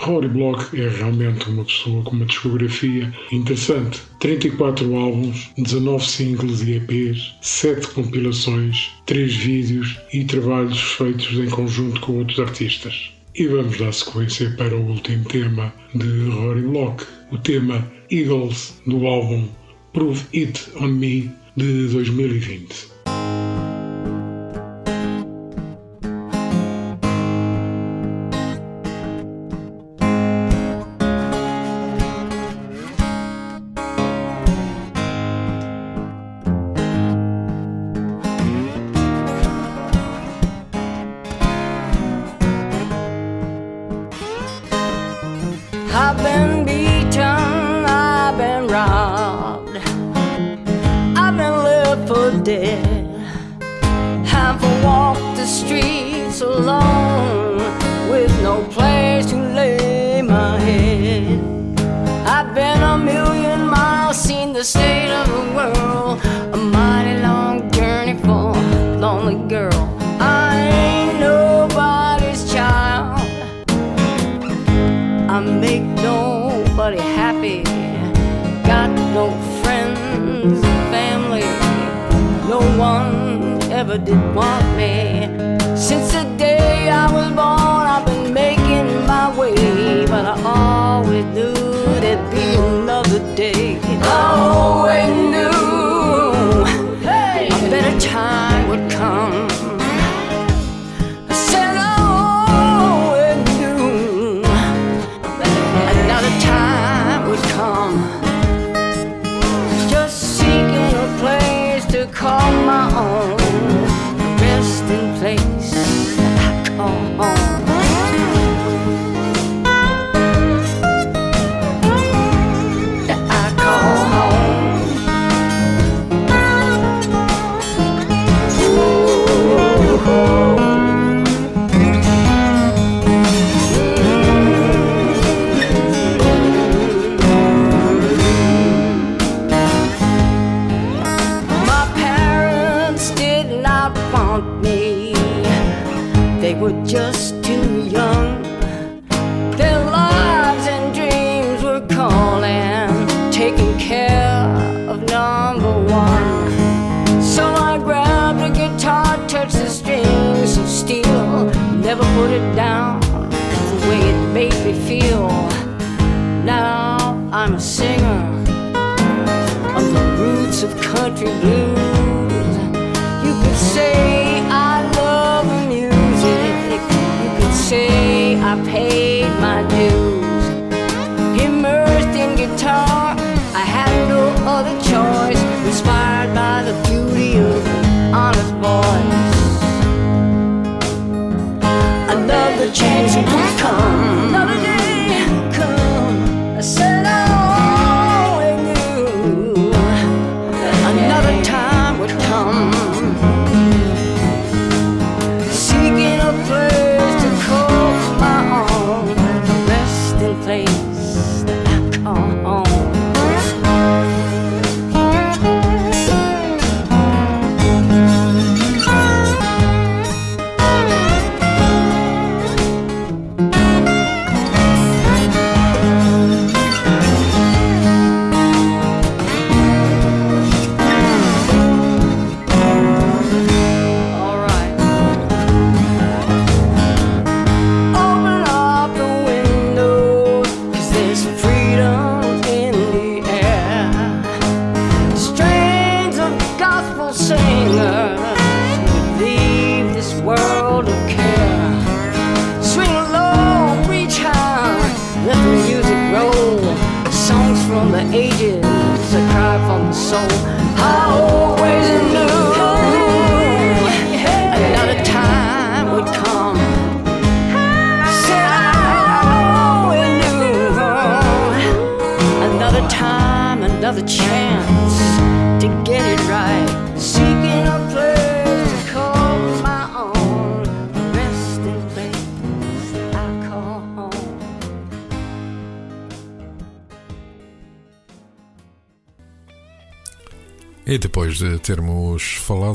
Rory 0.00 0.28
Block 0.28 0.80
é 0.80 0.88
realmente 0.88 1.50
uma 1.50 1.62
pessoa 1.62 2.02
com 2.02 2.12
uma 2.12 2.24
discografia 2.24 3.12
interessante. 3.30 4.00
34 4.18 4.96
álbuns, 4.96 5.50
19 5.58 6.04
singles 6.06 6.62
e 6.62 6.76
EPs, 6.76 7.34
7 7.42 7.88
compilações, 7.88 8.92
3 9.04 9.34
vídeos 9.34 9.98
e 10.14 10.24
trabalhos 10.24 10.80
feitos 10.80 11.32
em 11.38 11.50
conjunto 11.50 12.00
com 12.00 12.16
outros 12.16 12.40
artistas. 12.40 13.10
E 13.34 13.46
vamos 13.46 13.76
dar 13.76 13.92
sequência 13.92 14.50
para 14.56 14.74
o 14.74 14.88
último 14.88 15.22
tema 15.26 15.72
de 15.94 16.30
Rory 16.30 16.62
Block, 16.62 17.04
o 17.30 17.36
tema 17.36 17.86
Eagles 18.10 18.80
do 18.86 19.06
álbum 19.06 19.46
Prove 19.92 20.24
It 20.34 20.66
On 20.80 20.88
Me 20.88 21.30
de 21.56 21.88
2020. 21.88 22.89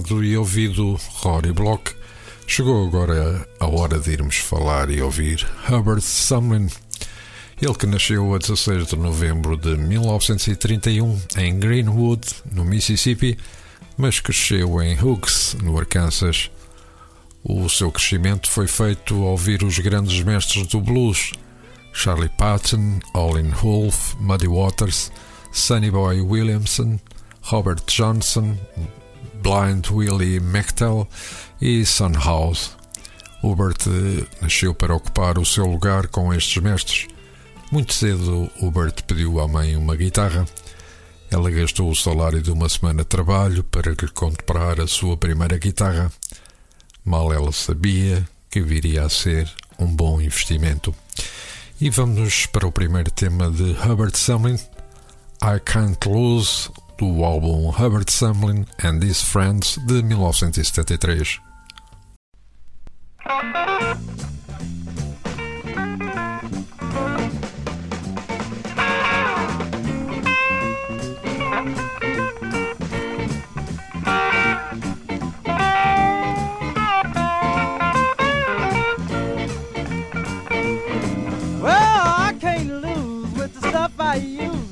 Falado 0.05 0.23
e 0.23 0.37
ouvido 0.37 0.99
Rory 1.15 1.51
Block, 1.51 1.91
chegou 2.45 2.85
agora 2.85 3.47
a 3.59 3.65
hora 3.65 3.99
de 3.99 4.11
irmos 4.11 4.37
falar 4.37 4.91
e 4.91 5.01
ouvir 5.01 5.47
Hubbard 5.67 6.01
Sumlin. 6.01 6.69
Ele 7.59 7.73
que 7.73 7.87
nasceu 7.87 8.35
a 8.35 8.37
16 8.37 8.87
de 8.87 8.95
novembro 8.97 9.57
de 9.57 9.75
1931 9.75 11.19
em 11.37 11.59
Greenwood, 11.59 12.21
no 12.51 12.63
Mississippi, 12.63 13.37
mas 13.97 14.19
cresceu 14.19 14.79
em 14.81 14.95
Hooks, 15.01 15.57
no 15.63 15.77
Arkansas. 15.77 16.51
O 17.43 17.67
seu 17.67 17.91
crescimento 17.91 18.49
foi 18.49 18.67
feito 18.67 19.15
ao 19.15 19.31
ouvir 19.31 19.63
os 19.63 19.79
grandes 19.79 20.21
mestres 20.21 20.67
do 20.67 20.81
blues, 20.81 21.31
Charlie 21.93 22.29
Patton, 22.37 22.99
Olin 23.15 23.49
Wolf, 23.49 24.13
Muddy 24.19 24.47
Waters, 24.47 25.11
Sonny 25.51 25.89
Boy 25.89 26.21
Williamson, 26.21 26.99
Robert 27.41 27.81
Johnson, 27.87 28.55
Blind 29.45 29.91
Willie 29.91 30.37
McTell 30.37 31.07
e 31.61 31.85
Son 31.85 32.13
House. 32.13 32.71
Hubert 33.43 33.77
nasceu 34.41 34.73
para 34.73 34.95
ocupar 34.95 35.37
o 35.37 35.45
seu 35.45 35.67
lugar 35.67 36.07
com 36.07 36.33
estes 36.33 36.63
mestres. 36.63 37.07
Muito 37.71 37.93
cedo, 37.93 38.49
Hubert 38.59 39.03
pediu 39.05 39.39
à 39.39 39.47
mãe 39.47 39.75
uma 39.75 39.95
guitarra. 39.95 40.47
Ela 41.29 41.51
gastou 41.51 41.91
o 41.91 41.95
salário 41.95 42.41
de 42.41 42.49
uma 42.49 42.67
semana 42.67 43.03
de 43.03 43.07
trabalho 43.07 43.63
para 43.65 43.91
lhe 43.91 44.07
comprar 44.15 44.81
a 44.81 44.87
sua 44.87 45.15
primeira 45.15 45.59
guitarra. 45.59 46.11
Mal 47.05 47.31
ela 47.31 47.51
sabia 47.51 48.27
que 48.49 48.61
viria 48.61 49.03
a 49.03 49.09
ser 49.09 49.47
um 49.77 49.85
bom 49.85 50.19
investimento. 50.19 50.91
E 51.79 51.91
vamos 51.91 52.47
para 52.47 52.65
o 52.65 52.71
primeiro 52.71 53.11
tema 53.11 53.51
de 53.51 53.75
Hubbard 53.85 54.17
Sumlin, 54.17 54.55
I 54.55 55.59
Can't 55.63 56.09
Lose, 56.09 56.67
do 56.97 57.23
álbum 57.23 57.69
Hubbard 57.71 58.09
Sumlin 58.09 58.65
and 58.83 59.03
His 59.03 59.21
Friends 59.21 59.77
de 59.85 60.01
1973. 60.01 61.39
Well, 81.61 81.73
I 81.73 82.35
can't 82.39 82.69
lose 82.69 83.31
with 83.33 83.53
the 83.59 83.69
stuff 83.69 83.91
I 83.99 84.15
use, 84.17 84.64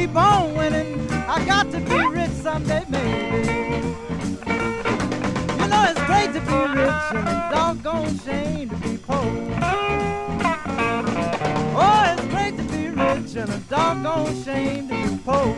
keep 0.00 0.16
on 0.16 0.54
winning, 0.54 1.10
I 1.12 1.44
got 1.44 1.70
to 1.72 1.78
be 1.78 2.06
rich 2.08 2.30
someday, 2.30 2.84
maybe. 2.88 3.48
You 5.60 5.66
know, 5.68 5.82
it's 5.90 6.02
great 6.10 6.32
to 6.36 6.40
be 6.40 6.58
rich 6.80 7.08
and 7.18 7.28
a 7.28 7.48
doggone 7.52 8.18
shame 8.20 8.70
to 8.70 8.76
be 8.76 8.96
poor. 8.96 9.30
Oh, 11.82 12.02
it's 12.12 12.26
great 12.32 12.56
to 12.56 12.62
be 12.74 12.88
rich 12.88 13.36
and 13.36 13.50
a 13.50 13.58
doggone 13.68 14.42
shame 14.42 14.88
to 14.88 14.94
be 14.94 15.18
poor. 15.22 15.54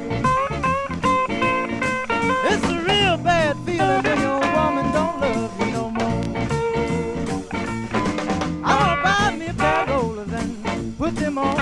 It's 2.51 2.67
a 2.67 2.79
real 2.91 3.17
bad 3.19 3.57
feeling 3.65 4.03
when 4.03 4.21
your 4.21 4.41
woman 4.57 4.87
don't 4.93 5.21
love 5.21 5.61
you 5.61 5.71
no 5.71 5.91
more. 5.91 6.23
I'm 8.65 8.79
gonna 8.81 9.03
buy 9.05 9.37
me 9.39 9.47
a 9.47 9.55
pair 9.55 9.83
of 9.83 9.89
rollers 9.89 10.33
and 10.33 10.99
put 10.99 11.15
them 11.15 11.39
on 11.39 11.62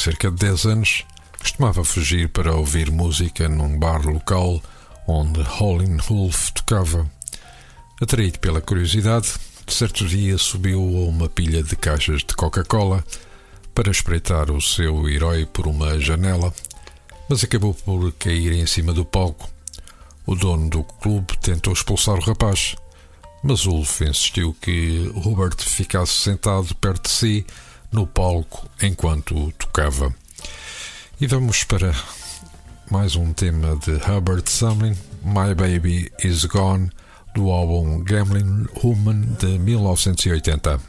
cerca 0.00 0.30
de 0.30 0.36
10 0.36 0.64
anos, 0.64 1.04
Costumava 1.40 1.82
fugir 1.82 2.28
para 2.28 2.54
ouvir 2.54 2.90
música 2.90 3.48
num 3.48 3.78
bar 3.78 4.06
local 4.06 4.62
onde 5.06 5.40
Howlin' 5.40 5.96
Wolf 5.96 6.50
tocava. 6.50 7.10
Atraído 8.00 8.38
pela 8.38 8.60
curiosidade, 8.60 9.32
certo 9.66 10.06
dia 10.06 10.36
subiu 10.36 10.78
a 10.78 11.08
uma 11.08 11.30
pilha 11.30 11.62
de 11.62 11.74
caixas 11.76 12.18
de 12.18 12.34
Coca-Cola 12.36 13.02
para 13.74 13.90
espreitar 13.90 14.50
o 14.50 14.60
seu 14.60 15.08
herói 15.08 15.46
por 15.46 15.66
uma 15.66 15.98
janela, 15.98 16.52
mas 17.28 17.42
acabou 17.42 17.72
por 17.72 18.12
cair 18.12 18.52
em 18.52 18.66
cima 18.66 18.92
do 18.92 19.04
palco. 19.04 19.48
O 20.26 20.34
dono 20.34 20.68
do 20.68 20.84
clube 20.84 21.38
tentou 21.38 21.72
expulsar 21.72 22.16
o 22.16 22.22
rapaz, 22.22 22.76
mas 23.42 23.64
Ulf 23.64 24.02
insistiu 24.02 24.54
que 24.60 25.10
Hubert 25.14 25.58
ficasse 25.58 26.12
sentado 26.12 26.74
perto 26.74 27.04
de 27.04 27.10
si 27.10 27.46
no 27.92 28.06
palco 28.06 28.68
enquanto 28.82 29.52
tocava. 29.52 30.14
E 31.20 31.26
vamos 31.26 31.64
para 31.64 31.94
mais 32.90 33.14
um 33.14 33.32
tema 33.32 33.76
de 33.76 33.92
Herbert 33.92 34.48
Sumlin, 34.48 34.96
My 35.22 35.54
Baby 35.54 36.10
Is 36.24 36.44
Gone, 36.44 36.90
do 37.34 37.50
álbum 37.50 38.02
Gambling 38.02 38.66
Woman 38.82 39.20
de 39.38 39.58
1980. 39.58 40.80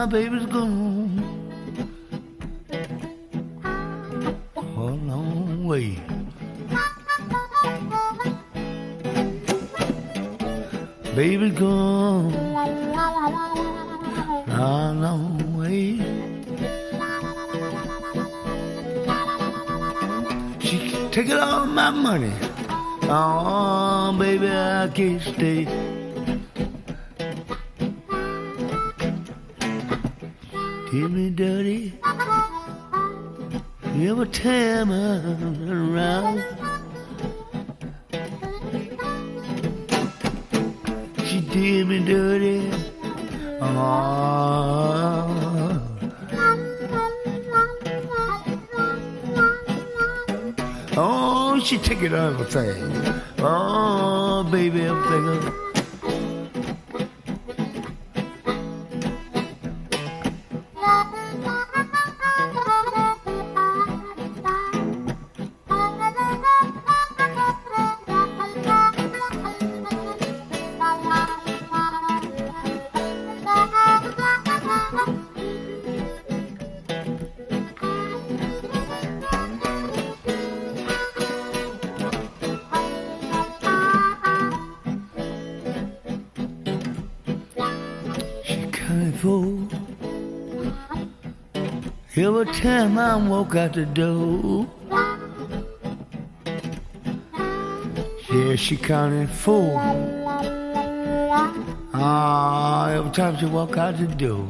My 0.00 0.06
baby's 0.06 0.46
gone 0.46 1.12
a 4.54 4.80
long 4.80 5.66
way. 5.66 5.98
Baby's 11.14 11.52
gone 11.58 12.32
a 14.48 14.92
long 15.04 15.58
way. 15.58 16.00
She 20.60 20.78
taking 21.10 21.32
all 21.32 21.66
my 21.66 21.90
money. 21.90 22.32
Oh, 23.02 24.16
baby, 24.18 24.48
I 24.48 24.88
can't 24.94 25.20
stay. 25.20 25.89
Did 31.00 31.12
me 31.12 31.30
dirty 31.30 31.94
every 33.82 34.28
time 34.28 34.90
I'm 34.92 35.96
around. 35.96 36.44
She 41.24 41.40
did 41.40 41.86
me 41.88 42.04
dirty. 42.04 42.70
Oh. 43.62 43.80
Oh, 50.98 51.60
she 51.64 51.78
take 51.78 52.02
it 52.02 52.12
everything. 52.12 52.76
Oh, 52.76 53.19
I 93.10 93.16
walk 93.16 93.56
out 93.56 93.72
the 93.72 93.86
door. 93.86 94.68
Yeah, 98.30 98.54
she 98.54 98.76
counted 98.76 99.28
four. 99.28 99.80
Ah, 101.92 102.90
every 102.90 103.10
time 103.10 103.36
she 103.36 103.46
walk 103.46 103.76
out 103.76 103.98
the 103.98 104.06
door. 104.06 104.46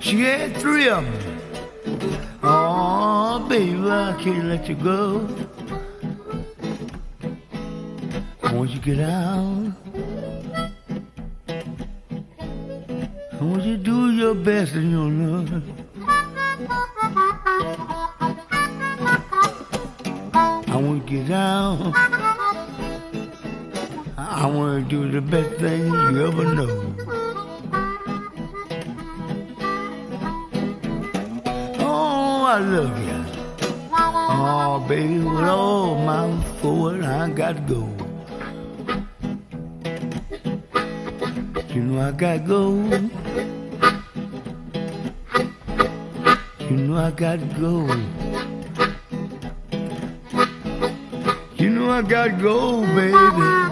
She 0.00 0.20
had 0.20 0.56
three 0.56 0.88
of 0.88 1.04
them. 1.04 2.40
Oh, 2.42 3.46
baby, 3.50 3.76
I 3.86 4.16
can't 4.18 4.46
let 4.46 4.66
you 4.66 4.76
go. 4.76 5.28
Once 8.50 8.70
you 8.70 8.80
get 8.80 9.00
out, 9.00 9.74
I 13.44 13.46
want 13.46 13.62
you 13.64 13.76
to 13.76 13.82
do 13.82 14.10
your 14.12 14.34
best 14.34 14.74
in 14.74 14.90
your 14.90 15.10
love. 15.10 15.62
I 20.66 20.76
want 20.76 21.06
to 21.06 21.12
get 21.12 21.30
out. 21.30 21.92
I 24.16 24.46
want 24.46 24.88
to 24.88 24.96
do 24.96 25.10
the 25.10 25.20
best 25.20 25.60
thing 25.60 25.92
you 25.92 26.26
ever 26.26 26.54
know. 26.54 26.94
Oh, 31.80 32.44
I 32.46 32.58
love 32.60 32.98
you. 33.06 33.24
Oh, 33.92 34.86
baby, 34.88 35.18
with 35.18 35.44
all 35.44 35.96
my 35.96 36.42
forward, 36.62 37.04
I 37.04 37.28
got 37.28 37.56
to 37.56 37.62
go. 37.74 37.94
You 41.74 41.82
know 41.82 42.00
I 42.00 42.12
gotta 42.12 42.38
go. 42.38 42.83
got 47.16 47.38
gold. 47.60 47.90
You 51.56 51.70
know 51.70 51.90
I 51.90 52.02
got 52.02 52.40
gold, 52.40 52.86
baby. 52.86 53.63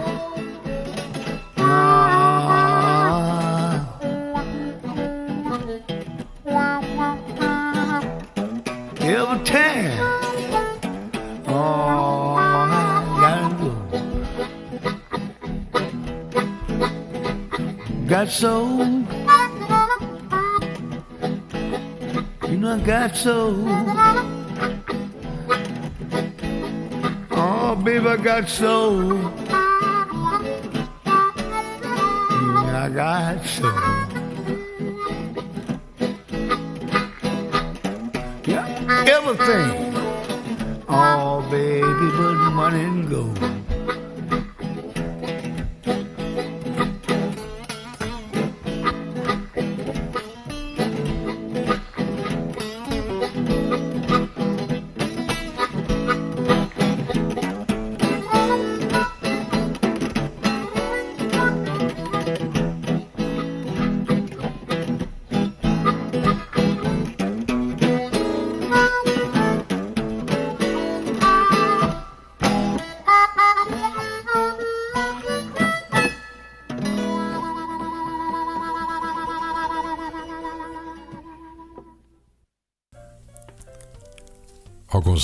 so. 23.15 23.55
Oh, 27.31 27.75
baby, 27.83 28.07
I 28.07 28.17
got 28.17 28.49
so. 28.49 29.17
I 32.75 32.89
got 32.93 33.45
so. 33.45 34.12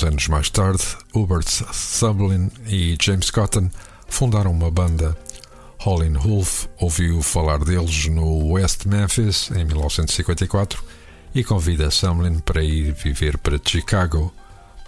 Anos 0.02 0.28
mais 0.28 0.48
tarde, 0.48 0.82
Hubert 1.12 1.46
Sublin 1.46 2.50
e 2.66 2.96
James 3.00 3.30
Cotton 3.30 3.68
fundaram 4.08 4.50
uma 4.50 4.70
banda. 4.70 5.16
Holly 5.78 6.08
Wolf 6.10 6.66
ouviu 6.78 7.20
falar 7.22 7.58
deles 7.58 8.06
no 8.06 8.52
West 8.52 8.86
Memphis 8.86 9.50
em 9.50 9.64
1954 9.64 10.82
e 11.34 11.44
convida 11.44 11.90
Sumlin 11.90 12.38
para 12.38 12.64
ir 12.64 12.92
viver 12.92 13.36
para 13.36 13.60
Chicago. 13.62 14.32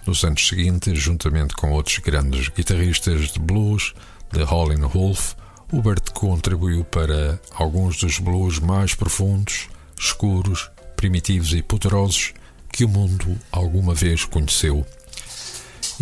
Nos 0.07 0.23
anos 0.23 0.47
seguintes, 0.47 0.97
juntamente 0.99 1.53
com 1.53 1.71
outros 1.71 1.99
grandes 1.99 2.49
guitarristas 2.49 3.31
de 3.31 3.39
blues 3.39 3.93
de 4.31 4.41
Holly 4.43 4.77
Wolf, 4.77 5.33
Hubert 5.71 6.11
contribuiu 6.13 6.83
para 6.85 7.39
alguns 7.53 7.97
dos 7.97 8.17
blues 8.17 8.57
mais 8.59 8.95
profundos, 8.95 9.67
escuros, 9.99 10.71
primitivos 10.95 11.53
e 11.53 11.61
poderosos 11.61 12.33
que 12.71 12.83
o 12.83 12.89
mundo 12.89 13.37
alguma 13.51 13.93
vez 13.93 14.25
conheceu. 14.25 14.83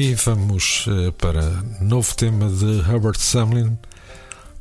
E 0.04 0.16
vamos 0.16 0.88
uh, 0.88 1.12
para 1.12 1.43
novo 1.80 2.16
tema 2.16 2.49
de 2.49 2.80
Herbert 2.89 3.20
Sumlin, 3.20 3.78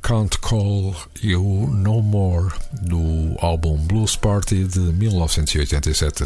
Can't 0.03 0.37
Call 0.41 0.95
You 1.23 1.67
No 1.67 2.03
More, 2.03 2.53
do 2.83 3.39
álbum 3.41 3.79
Blues 3.87 4.17
Party 4.17 4.65
de 4.65 4.81
1987. 4.81 6.25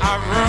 Hubert, 0.00 0.45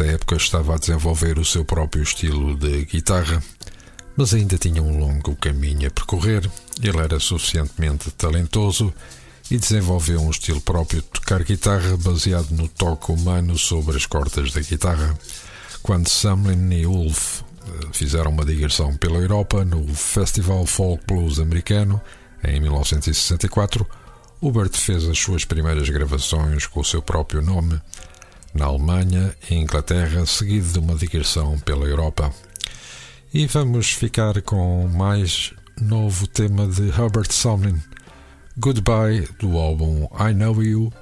nessa 0.00 0.04
época, 0.04 0.36
estava 0.36 0.74
a 0.74 0.78
desenvolver 0.78 1.38
o 1.38 1.44
seu 1.44 1.64
próprio 1.64 2.02
estilo 2.02 2.56
de 2.56 2.84
guitarra, 2.86 3.42
mas 4.16 4.32
ainda 4.32 4.56
tinha 4.56 4.82
um 4.82 4.98
longo 4.98 5.36
caminho 5.36 5.86
a 5.86 5.90
percorrer. 5.90 6.48
Ele 6.82 6.98
era 6.98 7.20
suficientemente 7.20 8.10
talentoso 8.12 8.92
e 9.50 9.58
desenvolveu 9.58 10.20
um 10.20 10.30
estilo 10.30 10.60
próprio 10.60 11.02
de 11.02 11.08
tocar 11.08 11.44
guitarra 11.44 11.96
baseado 11.98 12.50
no 12.52 12.66
toque 12.68 13.12
humano 13.12 13.58
sobre 13.58 13.96
as 13.96 14.06
cordas 14.06 14.52
da 14.52 14.60
guitarra. 14.60 15.16
Quando 15.82 16.08
Samlin 16.08 16.72
e 16.72 16.86
Ulf 16.86 17.40
eh, 17.42 17.88
fizeram 17.92 18.30
uma 18.30 18.44
digressão 18.44 18.96
pela 18.96 19.18
Europa 19.18 19.64
no 19.64 19.86
Festival 19.94 20.64
Folk 20.66 21.04
Blues 21.06 21.38
americano 21.38 22.00
em 22.42 22.60
1964, 22.60 23.86
Hubert 24.40 24.72
fez 24.72 25.04
as 25.04 25.18
suas 25.18 25.44
primeiras 25.44 25.88
gravações 25.90 26.66
com 26.66 26.80
o 26.80 26.84
seu 26.84 27.02
próprio 27.02 27.42
nome 27.42 27.80
na 28.54 28.66
Alemanha 28.66 29.34
e 29.48 29.54
Inglaterra, 29.54 30.26
seguido 30.26 30.72
de 30.72 30.78
uma 30.78 30.94
digressão 30.94 31.58
pela 31.60 31.86
Europa. 31.86 32.32
E 33.32 33.46
vamos 33.46 33.92
ficar 33.92 34.42
com 34.42 34.88
mais 34.88 35.52
novo 35.80 36.26
tema 36.26 36.66
de 36.66 36.88
Herbert 36.88 37.30
Somlin, 37.30 37.80
Goodbye, 38.58 39.28
do 39.38 39.56
álbum 39.56 40.08
I 40.18 40.34
Know 40.34 40.62
You, 40.62 40.92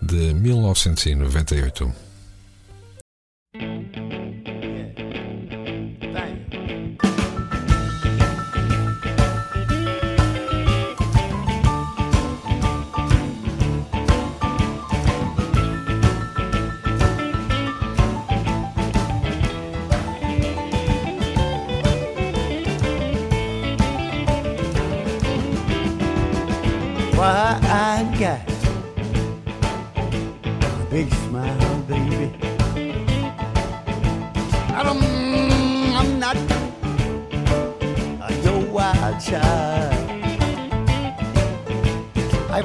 de 0.00 0.32
1998. 0.34 2.11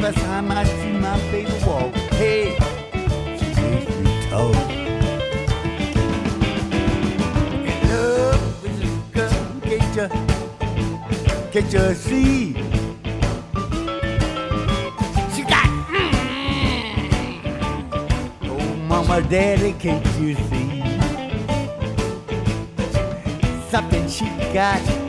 Every 0.08 0.22
time 0.22 0.52
I 0.52 0.64
see 0.64 0.94
my 0.94 1.20
baby 1.32 1.52
walk, 1.66 1.94
hey, 2.16 2.56
she 3.38 3.48
makes 3.60 3.94
me 4.00 4.14
talk. 4.30 4.56
In 7.68 7.78
love 7.90 8.64
with 8.64 8.76
this 8.80 8.94
girl, 9.12 9.38
get 9.66 9.84
you 9.98 10.08
can't 11.52 11.74
you 11.74 11.94
see? 11.94 12.54
She 15.36 15.42
got, 15.44 15.68
mm, 15.92 16.08
oh 18.44 18.76
mama, 18.88 19.22
daddy, 19.24 19.74
can't 19.74 20.06
you 20.22 20.36
see? 20.36 20.84
Something 23.70 24.08
she 24.08 24.26
got 24.54 25.07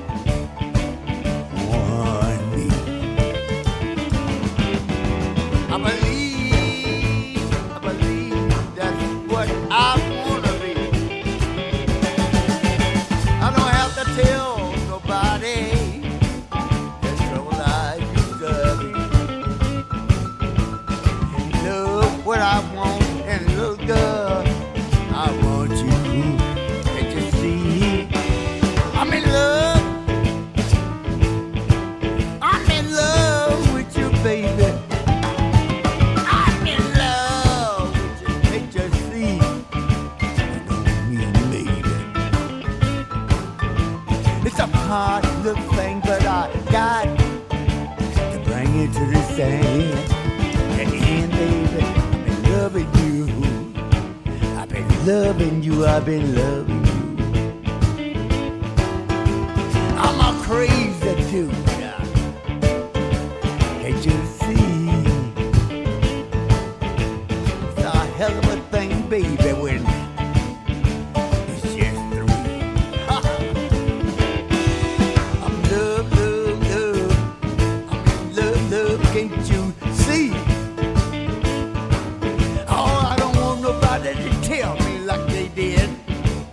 tell 84.49 84.75
me 84.77 84.99
like 85.01 85.27
they 85.27 85.49
did. 85.49 85.91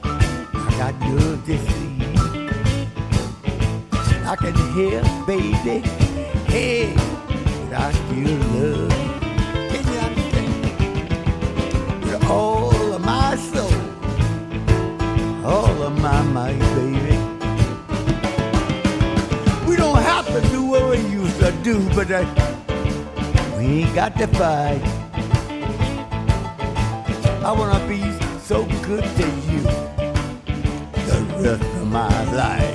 I 0.03 0.69
got 0.77 0.93
love 1.11 1.45
to 1.45 1.57
see. 1.57 1.95
I 4.31 4.35
can 4.35 4.55
hear, 4.75 5.01
baby, 5.25 5.79
hey, 6.51 6.93
I 7.73 7.91
still 7.99 8.37
love. 8.55 8.91
Can 9.71 9.83
you 9.91 9.99
understand? 10.07 10.63
With 12.03 12.23
all 12.29 12.93
of 12.95 13.01
my 13.01 13.37
soul, 13.37 13.79
all 15.45 15.77
of 15.83 15.93
my 16.01 16.21
might, 16.35 16.59
baby. 16.75 17.15
We 19.65 19.77
don't 19.77 20.03
have 20.11 20.27
to 20.35 20.41
do 20.49 20.63
what 20.65 20.83
we 20.89 20.97
used 20.97 21.39
to 21.39 21.53
do, 21.63 21.79
but 21.95 22.11
uh, 22.11 22.25
we 23.57 23.83
ain't 23.83 23.95
got 23.95 24.17
to 24.17 24.27
fight. 24.27 25.04
I 27.45 27.51
wanna 27.51 27.87
be 27.87 28.01
so 28.39 28.65
good 28.81 29.03
to 29.03 29.27
you 29.45 29.61
the 31.05 31.25
rest 31.37 31.61
of 31.61 31.87
my 31.87 32.23
life. 32.33 32.74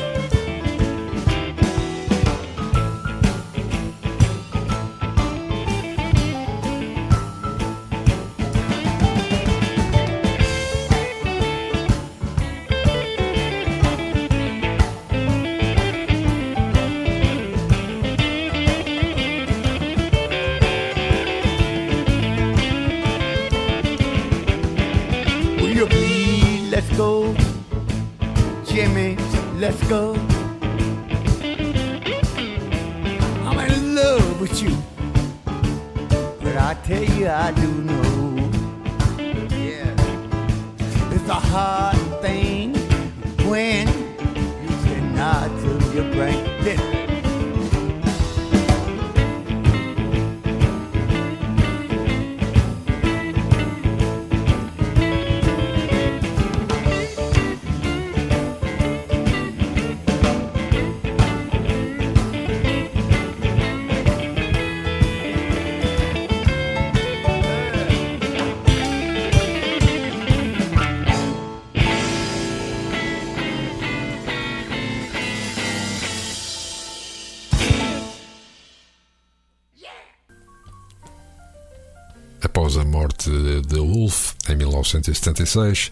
Após 82.71 82.87
a 82.87 82.89
morte 82.89 83.31
de 83.67 83.81
Wolf 83.81 84.35
em 84.49 84.55
1976, 84.55 85.91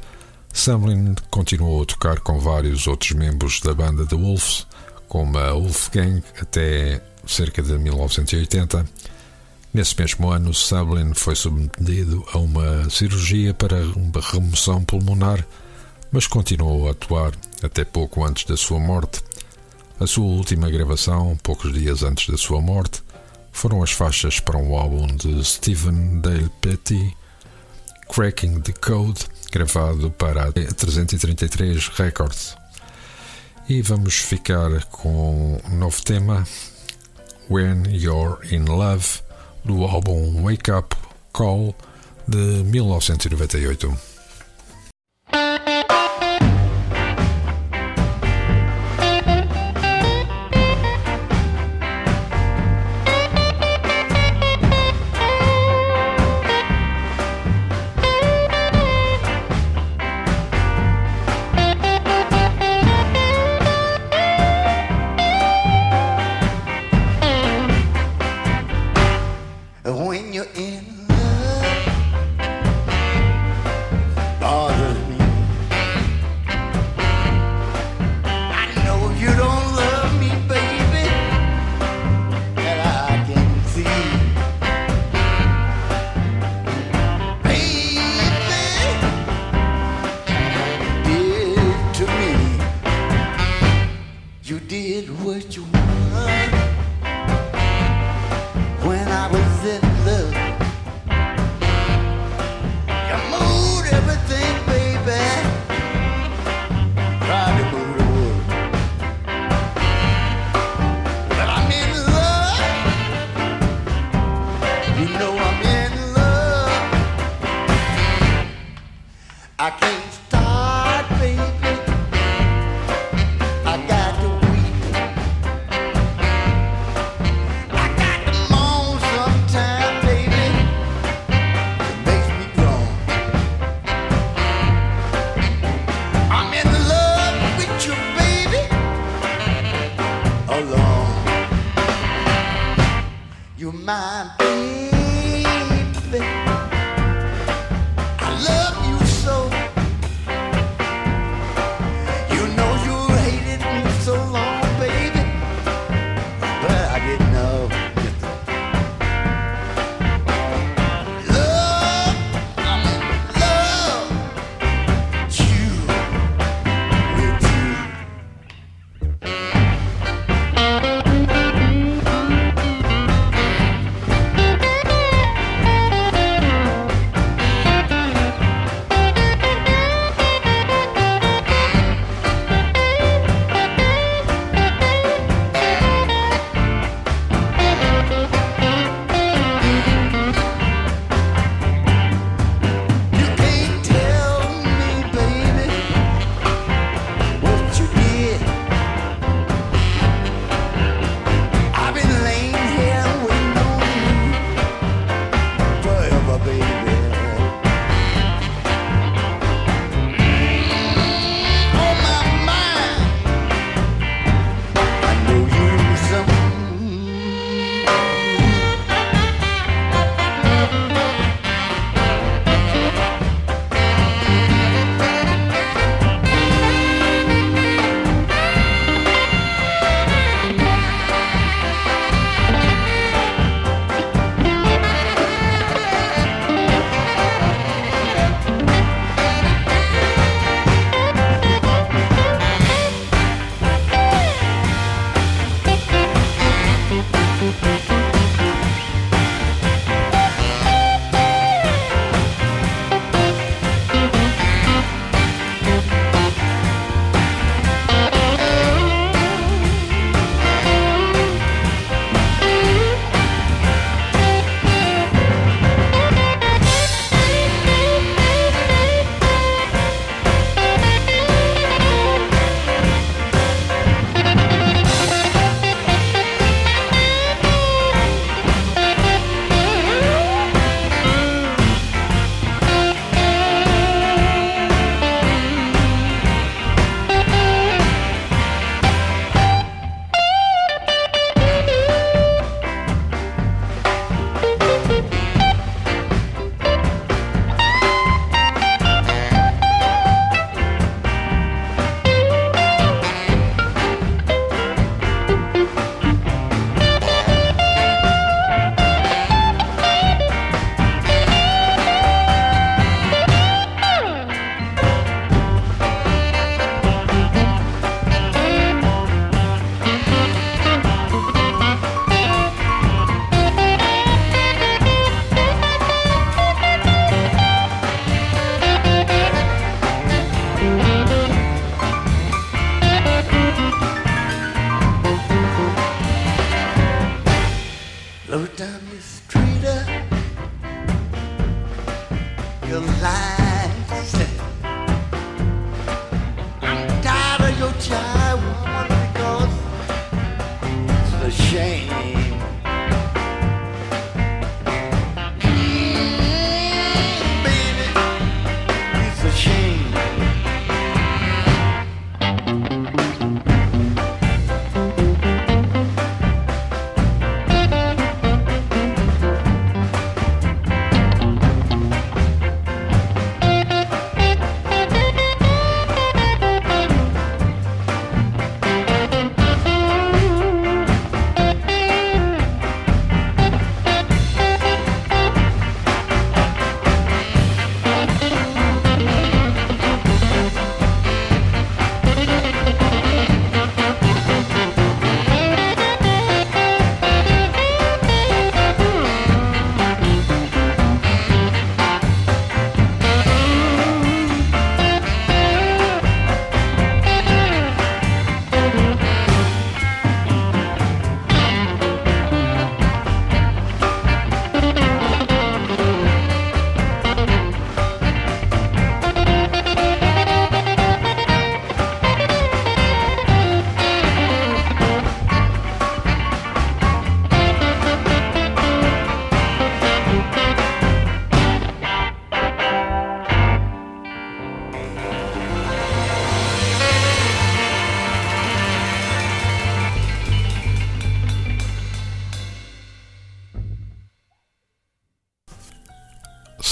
Samlin 0.53 1.17
continuou 1.29 1.83
a 1.83 1.85
tocar 1.85 2.21
com 2.21 2.39
vários 2.39 2.87
outros 2.87 3.11
membros 3.13 3.61
da 3.61 3.75
banda 3.75 4.07
The 4.07 4.15
Wolves, 4.15 4.65
como 5.09 5.37
a 5.39 5.55
Wolfgang, 5.55 6.23
até 6.41 7.03
cerca 7.27 7.65
de 7.65 7.77
1980. 7.77 8.89
Nesse 9.75 9.99
mesmo 9.99 10.31
ano, 10.31 10.55
Samlin 10.55 11.15
foi 11.15 11.35
submetido 11.35 12.25
a 12.33 12.39
uma 12.39 12.89
cirurgia 12.91 13.53
para 13.53 13.83
uma 13.97 14.21
remoção 14.21 14.85
pulmonar, 14.85 15.45
mas 16.13 16.29
continuou 16.29 16.87
a 16.87 16.93
atuar 16.93 17.33
até 17.61 17.85
pouco 17.85 18.25
antes 18.25 18.45
da 18.45 18.57
sua 18.57 18.79
morte. 18.79 19.21
A 19.99 20.07
sua 20.07 20.27
última 20.27 20.71
gravação, 20.71 21.37
poucos 21.43 21.73
dias 21.73 22.05
antes 22.05 22.29
da 22.29 22.39
sua 22.39 22.61
morte, 22.61 23.03
foram 23.53 23.83
as 23.83 23.93
faixas 23.93 24.41
para 24.41 24.59
um 24.59 24.77
álbum 24.77 25.07
de 25.07 25.45
Stephen 25.45 26.21
Dale 26.21 26.51
Petty, 26.61 27.17
Cracking 28.09 28.61
the 28.61 28.73
Code, 28.73 29.27
gravado 29.53 30.11
para 30.11 30.49
a 30.49 30.53
333 30.53 31.89
Records. 31.89 32.57
E 33.69 33.83
vamos 33.83 34.15
ficar 34.15 34.85
com 34.87 35.61
um 35.65 35.77
novo 35.77 36.03
tema, 36.03 36.47
When 37.51 37.85
You're 37.89 38.39
in 38.55 38.65
Love, 38.65 39.21
do 39.65 39.85
álbum 39.85 40.43
Wake 40.45 40.71
Up 40.71 40.97
Call 41.33 41.75
de 42.27 42.65
1998. 42.65 44.08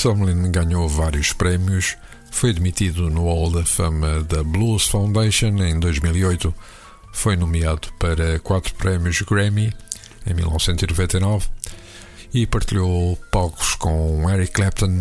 Sumlin 0.06 0.52
ganhou 0.52 0.88
vários 0.88 1.32
prémios, 1.32 1.96
foi 2.30 2.50
admitido 2.50 3.10
no 3.10 3.24
Hall 3.24 3.50
da 3.50 3.64
Fama 3.64 4.22
da 4.22 4.44
Blues 4.44 4.86
Foundation 4.86 5.48
em 5.64 5.80
2008, 5.80 6.54
foi 7.12 7.34
nomeado 7.34 7.88
para 7.98 8.38
quatro 8.38 8.72
prémios 8.76 9.20
Grammy 9.22 9.74
em 10.24 10.32
1999 10.32 11.48
e 12.32 12.46
partilhou 12.46 13.18
palcos 13.32 13.74
com 13.74 14.30
Eric 14.30 14.52
Clapton, 14.52 14.96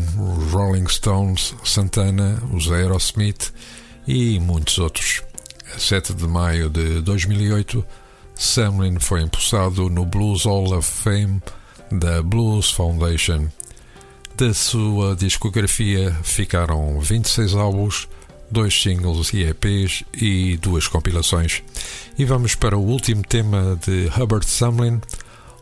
Rolling 0.49 0.88
Stones, 0.88 1.53
Santana, 1.64 2.41
os 2.51 2.72
Aerosmith 2.72 3.53
e 4.08 4.39
muitos 4.39 4.80
outros. 4.80 5.22
A 5.76 5.78
7 5.78 6.16
de 6.16 6.28
maio 6.28 6.68
de 6.68 6.99
2008, 7.01 7.86
Samlin 8.36 8.97
foi 8.99 9.22
impulsado 9.22 9.88
no 9.88 10.03
Blues 10.03 10.45
Hall 10.45 10.76
of 10.76 10.89
Fame 10.89 11.43
da 11.91 12.24
Blues 12.24 12.72
Foundation. 12.72 13.51
Da 14.38 14.54
sua 14.54 15.16
discografia 15.16 16.12
ficaram 16.22 17.00
26 17.00 17.54
álbuns, 17.56 18.10
dois 18.52 18.74
singles 18.74 19.32
e 19.34 19.44
EPs 19.44 20.04
e 20.14 20.58
duas 20.58 20.88
compilações. 20.88 21.64
E 22.18 22.26
vamos 22.26 22.54
para 22.54 22.78
o 22.78 22.86
último 22.86 23.22
tema 23.22 23.80
de 23.86 24.12
Hubbard 24.20 24.46
Samlin, 24.46 25.00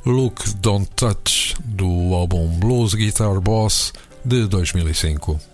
Look 0.04 0.56
Don't 0.56 0.90
Touch, 0.96 1.56
do 1.64 2.16
álbum 2.16 2.48
Blues 2.58 2.96
Guitar 2.96 3.40
Boss 3.40 3.94
de 4.26 4.48
2005. 4.48 5.53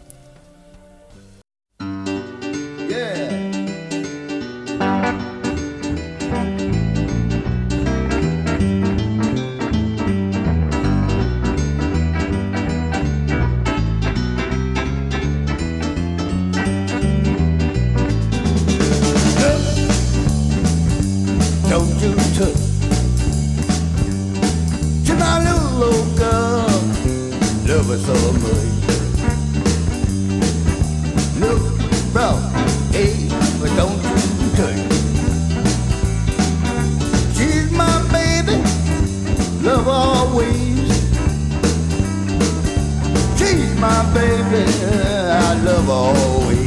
my 44.04 44.14
baby, 44.14 44.64
I 44.86 45.62
love 45.66 45.90
always. 45.90 46.59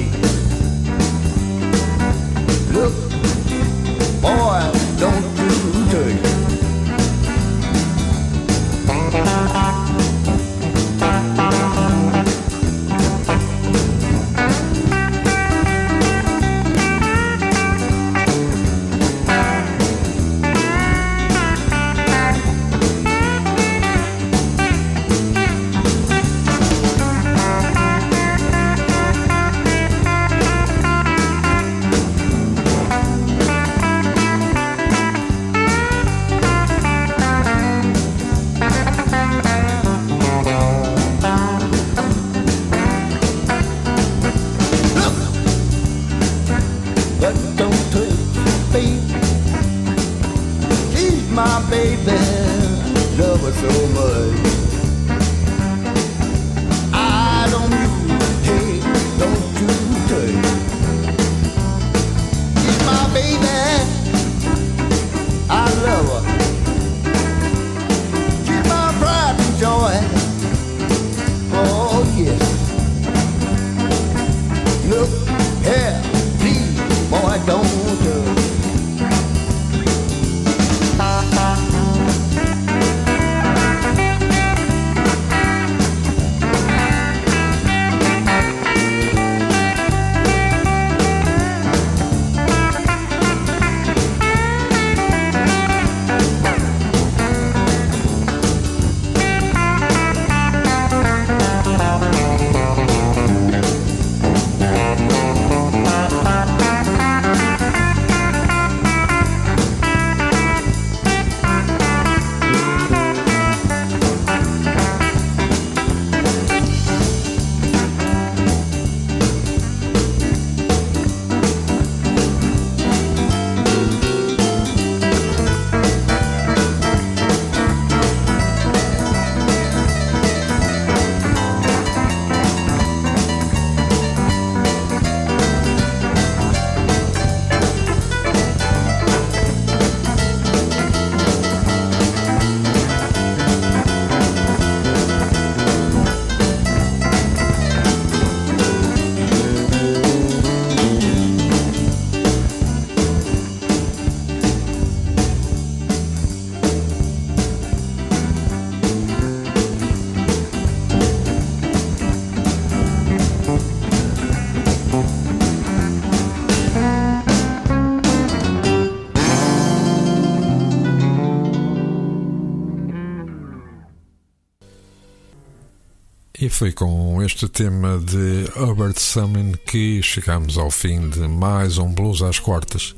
Foi 176.52 176.70
com 176.70 177.22
este 177.22 177.48
tema 177.48 177.98
de 177.98 178.44
Hubert 178.60 178.98
Summon 178.98 179.52
que 179.66 180.02
chegamos 180.02 180.58
ao 180.58 180.70
fim 180.70 181.08
de 181.08 181.20
mais 181.20 181.78
um 181.78 181.90
Blues 181.92 182.20
às 182.20 182.38
Quartas. 182.38 182.94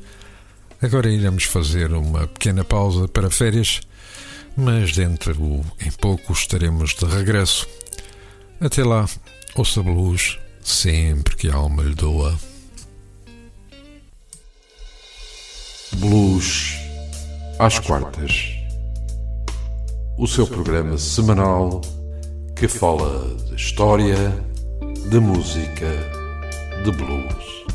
Agora 0.81 1.09
iremos 1.09 1.45
fazer 1.45 1.93
uma 1.93 2.27
pequena 2.27 2.65
pausa 2.65 3.07
para 3.07 3.29
férias, 3.29 3.79
mas 4.57 4.91
dentro 4.91 5.63
em 5.79 5.91
pouco 5.91 6.33
estaremos 6.33 6.93
de 6.93 7.05
regresso. 7.05 7.65
Até 8.59 8.83
lá, 8.83 9.07
ouça 9.55 9.81
blues 9.81 10.37
sempre 10.61 11.35
que 11.35 11.49
a 11.49 11.55
alma 11.55 11.81
lhe 11.81 11.95
doa. 11.95 12.37
Blues 15.93 16.75
às 17.57 17.79
quartas. 17.79 18.53
O 20.17 20.27
seu 20.27 20.45
programa 20.45 20.97
semanal 20.97 21.81
que 22.55 22.69
fala 22.69 23.27
de 23.49 23.55
história, 23.55 24.15
de 25.09 25.19
música, 25.19 25.91
de 26.85 26.91
blues. 26.91 27.74